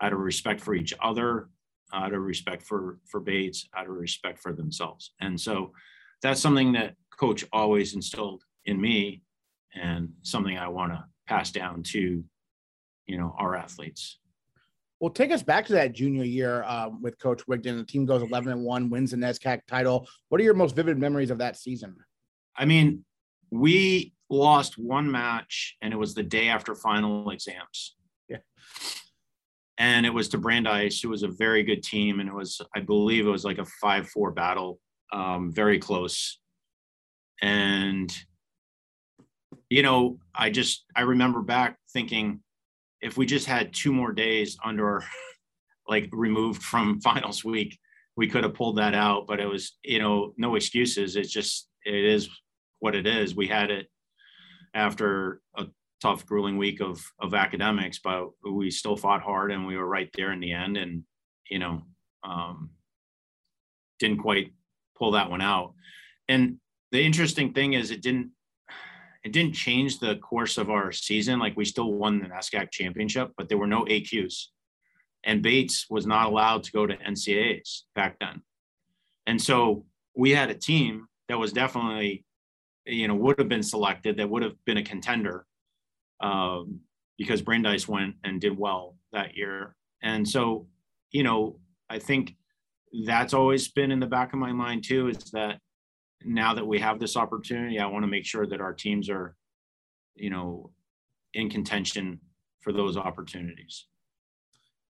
[0.00, 1.48] out of respect for each other,
[1.94, 5.12] out of respect for for Bates, out of respect for themselves.
[5.20, 5.72] And so
[6.22, 9.22] that's something that coach always instilled in me
[9.74, 12.24] and something I want to pass down to
[13.06, 14.18] you know our athletes.
[15.02, 17.76] Well, take us back to that junior year um, with Coach Wigton.
[17.76, 20.06] The team goes 11 and 1, wins the NESCAC title.
[20.28, 21.96] What are your most vivid memories of that season?
[22.56, 23.04] I mean,
[23.50, 27.96] we lost one match and it was the day after final exams.
[28.28, 28.38] Yeah.
[29.76, 32.20] And it was to Brandeis, who was a very good team.
[32.20, 34.78] And it was, I believe it was like a 5 4 battle,
[35.12, 36.38] um, very close.
[37.42, 38.08] And,
[39.68, 42.40] you know, I just, I remember back thinking,
[43.02, 45.04] if we just had two more days under
[45.88, 47.78] like removed from finals week
[48.16, 51.16] we could have pulled that out but it was you know no excuses.
[51.16, 52.28] It's just it is
[52.78, 53.34] what it is.
[53.34, 53.86] We had it
[54.74, 55.66] after a
[56.00, 60.10] tough grueling week of of academics but we still fought hard and we were right
[60.14, 61.04] there in the end and
[61.48, 61.82] you know
[62.24, 62.70] um
[64.02, 64.52] didn't quite
[64.96, 65.74] pull that one out.
[66.28, 66.58] And
[66.90, 68.30] the interesting thing is it didn't
[69.24, 71.38] it didn't change the course of our season.
[71.38, 74.46] Like we still won the NESCAC championship, but there were no AQs.
[75.24, 78.42] And Bates was not allowed to go to NCAAs back then.
[79.26, 79.84] And so
[80.16, 82.24] we had a team that was definitely,
[82.84, 85.46] you know, would have been selected, that would have been a contender
[86.20, 86.80] um,
[87.16, 89.76] because Brandeis went and did well that year.
[90.02, 90.66] And so,
[91.12, 92.34] you know, I think
[93.06, 95.60] that's always been in the back of my mind too, is that
[96.24, 99.34] now that we have this opportunity, I want to make sure that our teams are,
[100.14, 100.70] you know,
[101.34, 102.20] in contention
[102.60, 103.86] for those opportunities.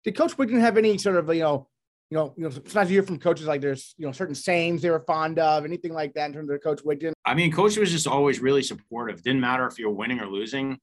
[0.04, 1.68] Did Coach Wigton have any sort of you know,
[2.10, 4.82] you know, you know, sometimes you hear from coaches like there's you know certain sayings
[4.82, 7.14] they were fond of, anything like that in terms of Coach Wigton?
[7.26, 9.22] I mean, Coach was just always really supportive.
[9.22, 10.80] Didn't matter if you're winning or losing.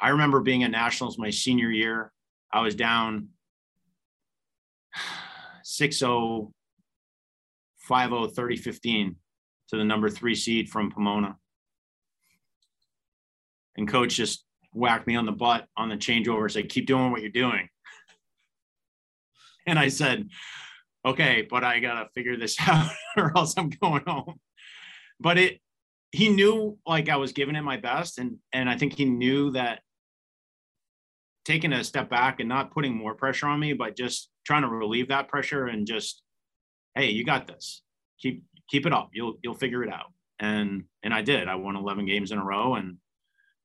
[0.00, 2.12] I remember being at nationals my senior year.
[2.52, 3.28] I was down
[5.64, 6.50] 6-0,
[7.88, 9.16] 5-0, 30, 15
[9.68, 11.36] to the number three seed from Pomona.
[13.76, 17.22] And coach just whacked me on the butt on the changeover, said, keep doing what
[17.22, 17.68] you're doing.
[19.68, 20.28] And I said,
[21.04, 24.38] okay, but I gotta figure this out or else I'm going home.
[25.18, 25.60] But it
[26.12, 29.50] he knew like I was giving it my best and and I think he knew
[29.52, 29.80] that
[31.46, 34.68] taking a step back and not putting more pressure on me, but just trying to
[34.68, 36.22] relieve that pressure and just,
[36.96, 37.82] hey, you got this.
[38.20, 39.10] Keep keep it up.
[39.12, 40.12] You'll you'll figure it out.
[40.38, 41.48] And and I did.
[41.48, 42.98] I won 11 games in a row and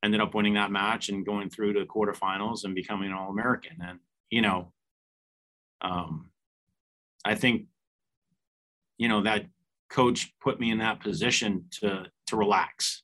[0.04, 3.78] ended up winning that match and going through to quarterfinals and becoming an All-American.
[3.84, 4.00] And
[4.30, 4.72] you know,
[5.82, 6.32] um,
[7.26, 7.66] I think
[8.98, 9.46] you know that
[9.90, 13.04] coach put me in that position to to relax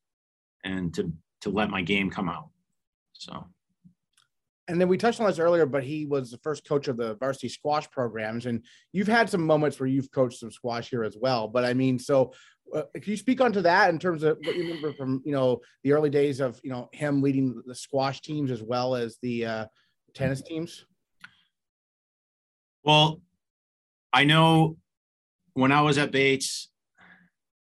[0.64, 2.50] and to to let my game come out.
[3.14, 3.48] So
[4.68, 7.16] and then we touched on this earlier, but he was the first coach of the
[7.16, 11.18] varsity squash programs, and you've had some moments where you've coached some squash here as
[11.20, 11.48] well.
[11.48, 12.34] But I mean, so
[12.74, 15.62] uh, can you speak onto that in terms of what you remember from you know
[15.84, 19.46] the early days of you know him leading the squash teams as well as the
[19.46, 19.66] uh,
[20.14, 20.86] tennis teams?
[22.84, 23.22] Well,
[24.12, 24.78] I know
[25.54, 26.70] when I was at Bates,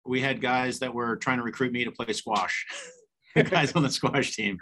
[0.06, 2.66] we had guys that were trying to recruit me to play squash.
[3.50, 4.58] guys on the squash team.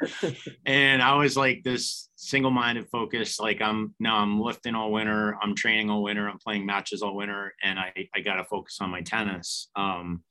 [0.65, 3.39] And I was like this single-minded focus.
[3.39, 7.17] Like I'm now I'm lifting all winter, I'm training all winter, I'm playing matches all
[7.17, 9.69] winter, and I, I gotta focus on my tennis.
[9.77, 10.23] Um,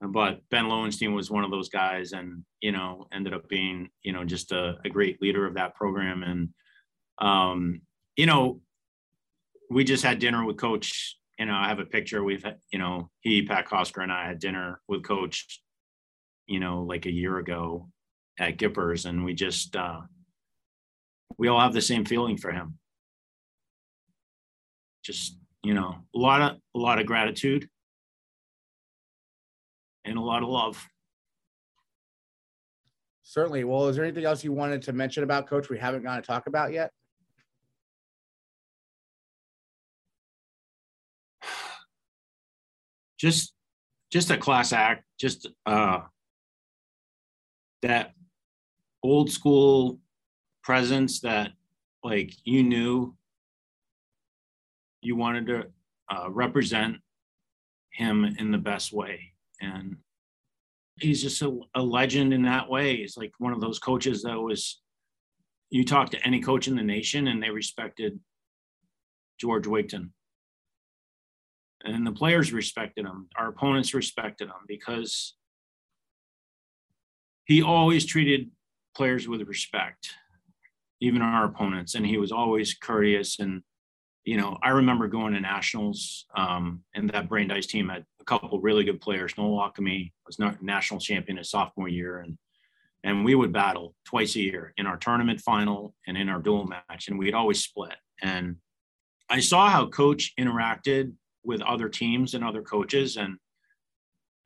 [0.00, 4.12] but Ben Lowenstein was one of those guys and you know ended up being you
[4.12, 6.48] know just a, a great leader of that program and
[7.18, 7.82] um,
[8.16, 8.60] you know
[9.70, 13.08] we just had dinner with coach you know i have a picture we've you know
[13.20, 15.61] he pat kosker and i had dinner with coach
[16.52, 17.88] you know, like a year ago
[18.38, 20.02] at Gippers, and we just uh,
[21.38, 22.78] we all have the same feeling for him.
[25.02, 27.70] Just you know, a lot of a lot of gratitude
[30.04, 30.86] and a lot of love.
[33.22, 33.64] Certainly.
[33.64, 36.26] Well, is there anything else you wanted to mention about Coach we haven't gone to
[36.26, 36.90] talk about yet?
[43.18, 43.54] Just
[44.10, 46.00] just a class act, just uh
[47.82, 48.12] that
[49.02, 49.98] old school
[50.62, 51.50] presence that
[52.04, 53.14] like you knew
[55.00, 55.66] you wanted to
[56.08, 56.96] uh, represent
[57.92, 59.32] him in the best way.
[59.60, 59.96] And
[61.00, 62.96] he's just a, a, legend in that way.
[62.96, 64.80] He's like one of those coaches that was
[65.70, 68.18] you talk to any coach in the nation and they respected
[69.40, 70.10] george wigton.
[71.84, 73.28] And the players respected him.
[73.36, 75.34] Our opponents respected him because
[77.44, 78.50] he always treated
[78.94, 80.10] players with respect,
[81.00, 83.38] even our opponents, and he was always courteous.
[83.38, 83.62] And
[84.24, 88.60] you know, I remember going to nationals, um, and that Brandeis team had a couple
[88.60, 89.34] really good players.
[89.36, 92.38] Noel Alchemy was not national champion his sophomore year, and
[93.04, 96.66] and we would battle twice a year in our tournament final and in our dual
[96.66, 97.96] match, and we'd always split.
[98.22, 98.56] And
[99.28, 101.12] I saw how coach interacted
[101.42, 103.38] with other teams and other coaches, and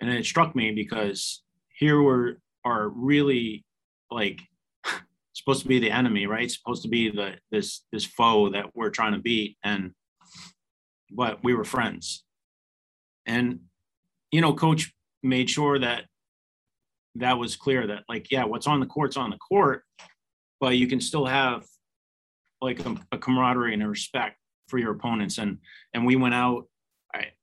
[0.00, 1.42] and it struck me because
[1.74, 2.36] here we're
[2.66, 3.64] are really
[4.10, 4.40] like
[5.32, 6.50] supposed to be the enemy, right?
[6.50, 9.92] Supposed to be the this this foe that we're trying to beat, and
[11.10, 12.24] but we were friends.
[13.24, 13.60] And
[14.32, 14.92] you know, coach
[15.22, 16.04] made sure that
[17.14, 19.82] that was clear that like yeah, what's on the court's on the court,
[20.60, 21.64] but you can still have
[22.60, 24.36] like a, a camaraderie and a respect
[24.68, 25.38] for your opponents.
[25.38, 25.58] And
[25.94, 26.66] and we went out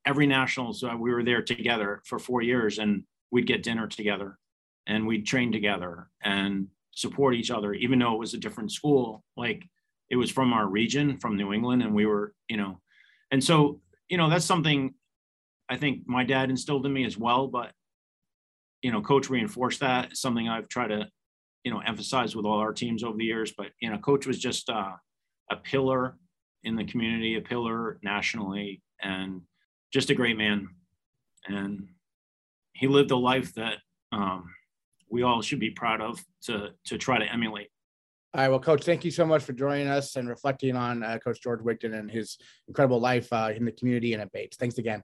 [0.05, 0.83] every nationals.
[0.83, 4.37] Uh, we were there together for four years, and we'd get dinner together,
[4.87, 9.23] and we'd train together, and support each other, even though it was a different school.
[9.35, 9.63] Like
[10.09, 12.79] it was from our region, from New England, and we were, you know,
[13.31, 13.79] and so,
[14.09, 14.93] you know, that's something
[15.69, 17.47] I think my dad instilled in me as well.
[17.47, 17.71] But,
[18.83, 20.11] you know, coach reinforced that.
[20.11, 21.07] It's something I've tried to,
[21.63, 23.53] you know, emphasize with all our teams over the years.
[23.57, 24.91] But, you know, coach was just uh,
[25.49, 26.17] a pillar
[26.63, 29.41] in the community, a pillar nationally, and
[29.91, 30.67] just a great man.
[31.47, 31.87] And
[32.73, 33.77] he lived a life that,
[34.11, 34.53] um,
[35.13, 37.69] we all should be proud of to to try to emulate.
[38.33, 41.19] All right, well, Coach, thank you so much for joining us and reflecting on uh,
[41.19, 44.57] Coach George Wigton and his incredible life uh, in the community and at Bates.
[44.57, 45.03] Thanks again.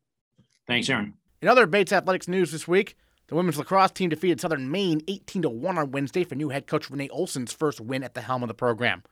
[0.66, 1.14] Thanks, Aaron.
[1.40, 2.98] In other Bates athletics news this week,
[3.28, 6.66] the women's lacrosse team defeated Southern Maine 18 to 1 on Wednesday for new head
[6.66, 9.04] coach Renee Olson's first win at the helm of the program.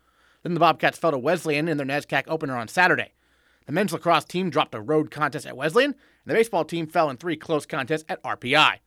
[0.41, 3.13] Then the Bobcats fell to Wesleyan in their NESCAC opener on Saturday.
[3.67, 5.95] The men's lacrosse team dropped a road contest at Wesleyan, and
[6.25, 8.79] the baseball team fell in three close contests at RPI.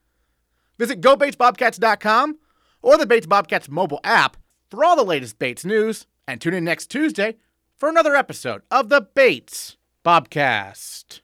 [0.81, 2.39] Visit GoBatesBobcats.com
[2.81, 4.39] or the Bates Bobcats mobile app
[4.71, 6.07] for all the latest Bates news.
[6.27, 7.37] And tune in next Tuesday
[7.77, 9.77] for another episode of the Bates
[10.07, 11.21] Bobcast.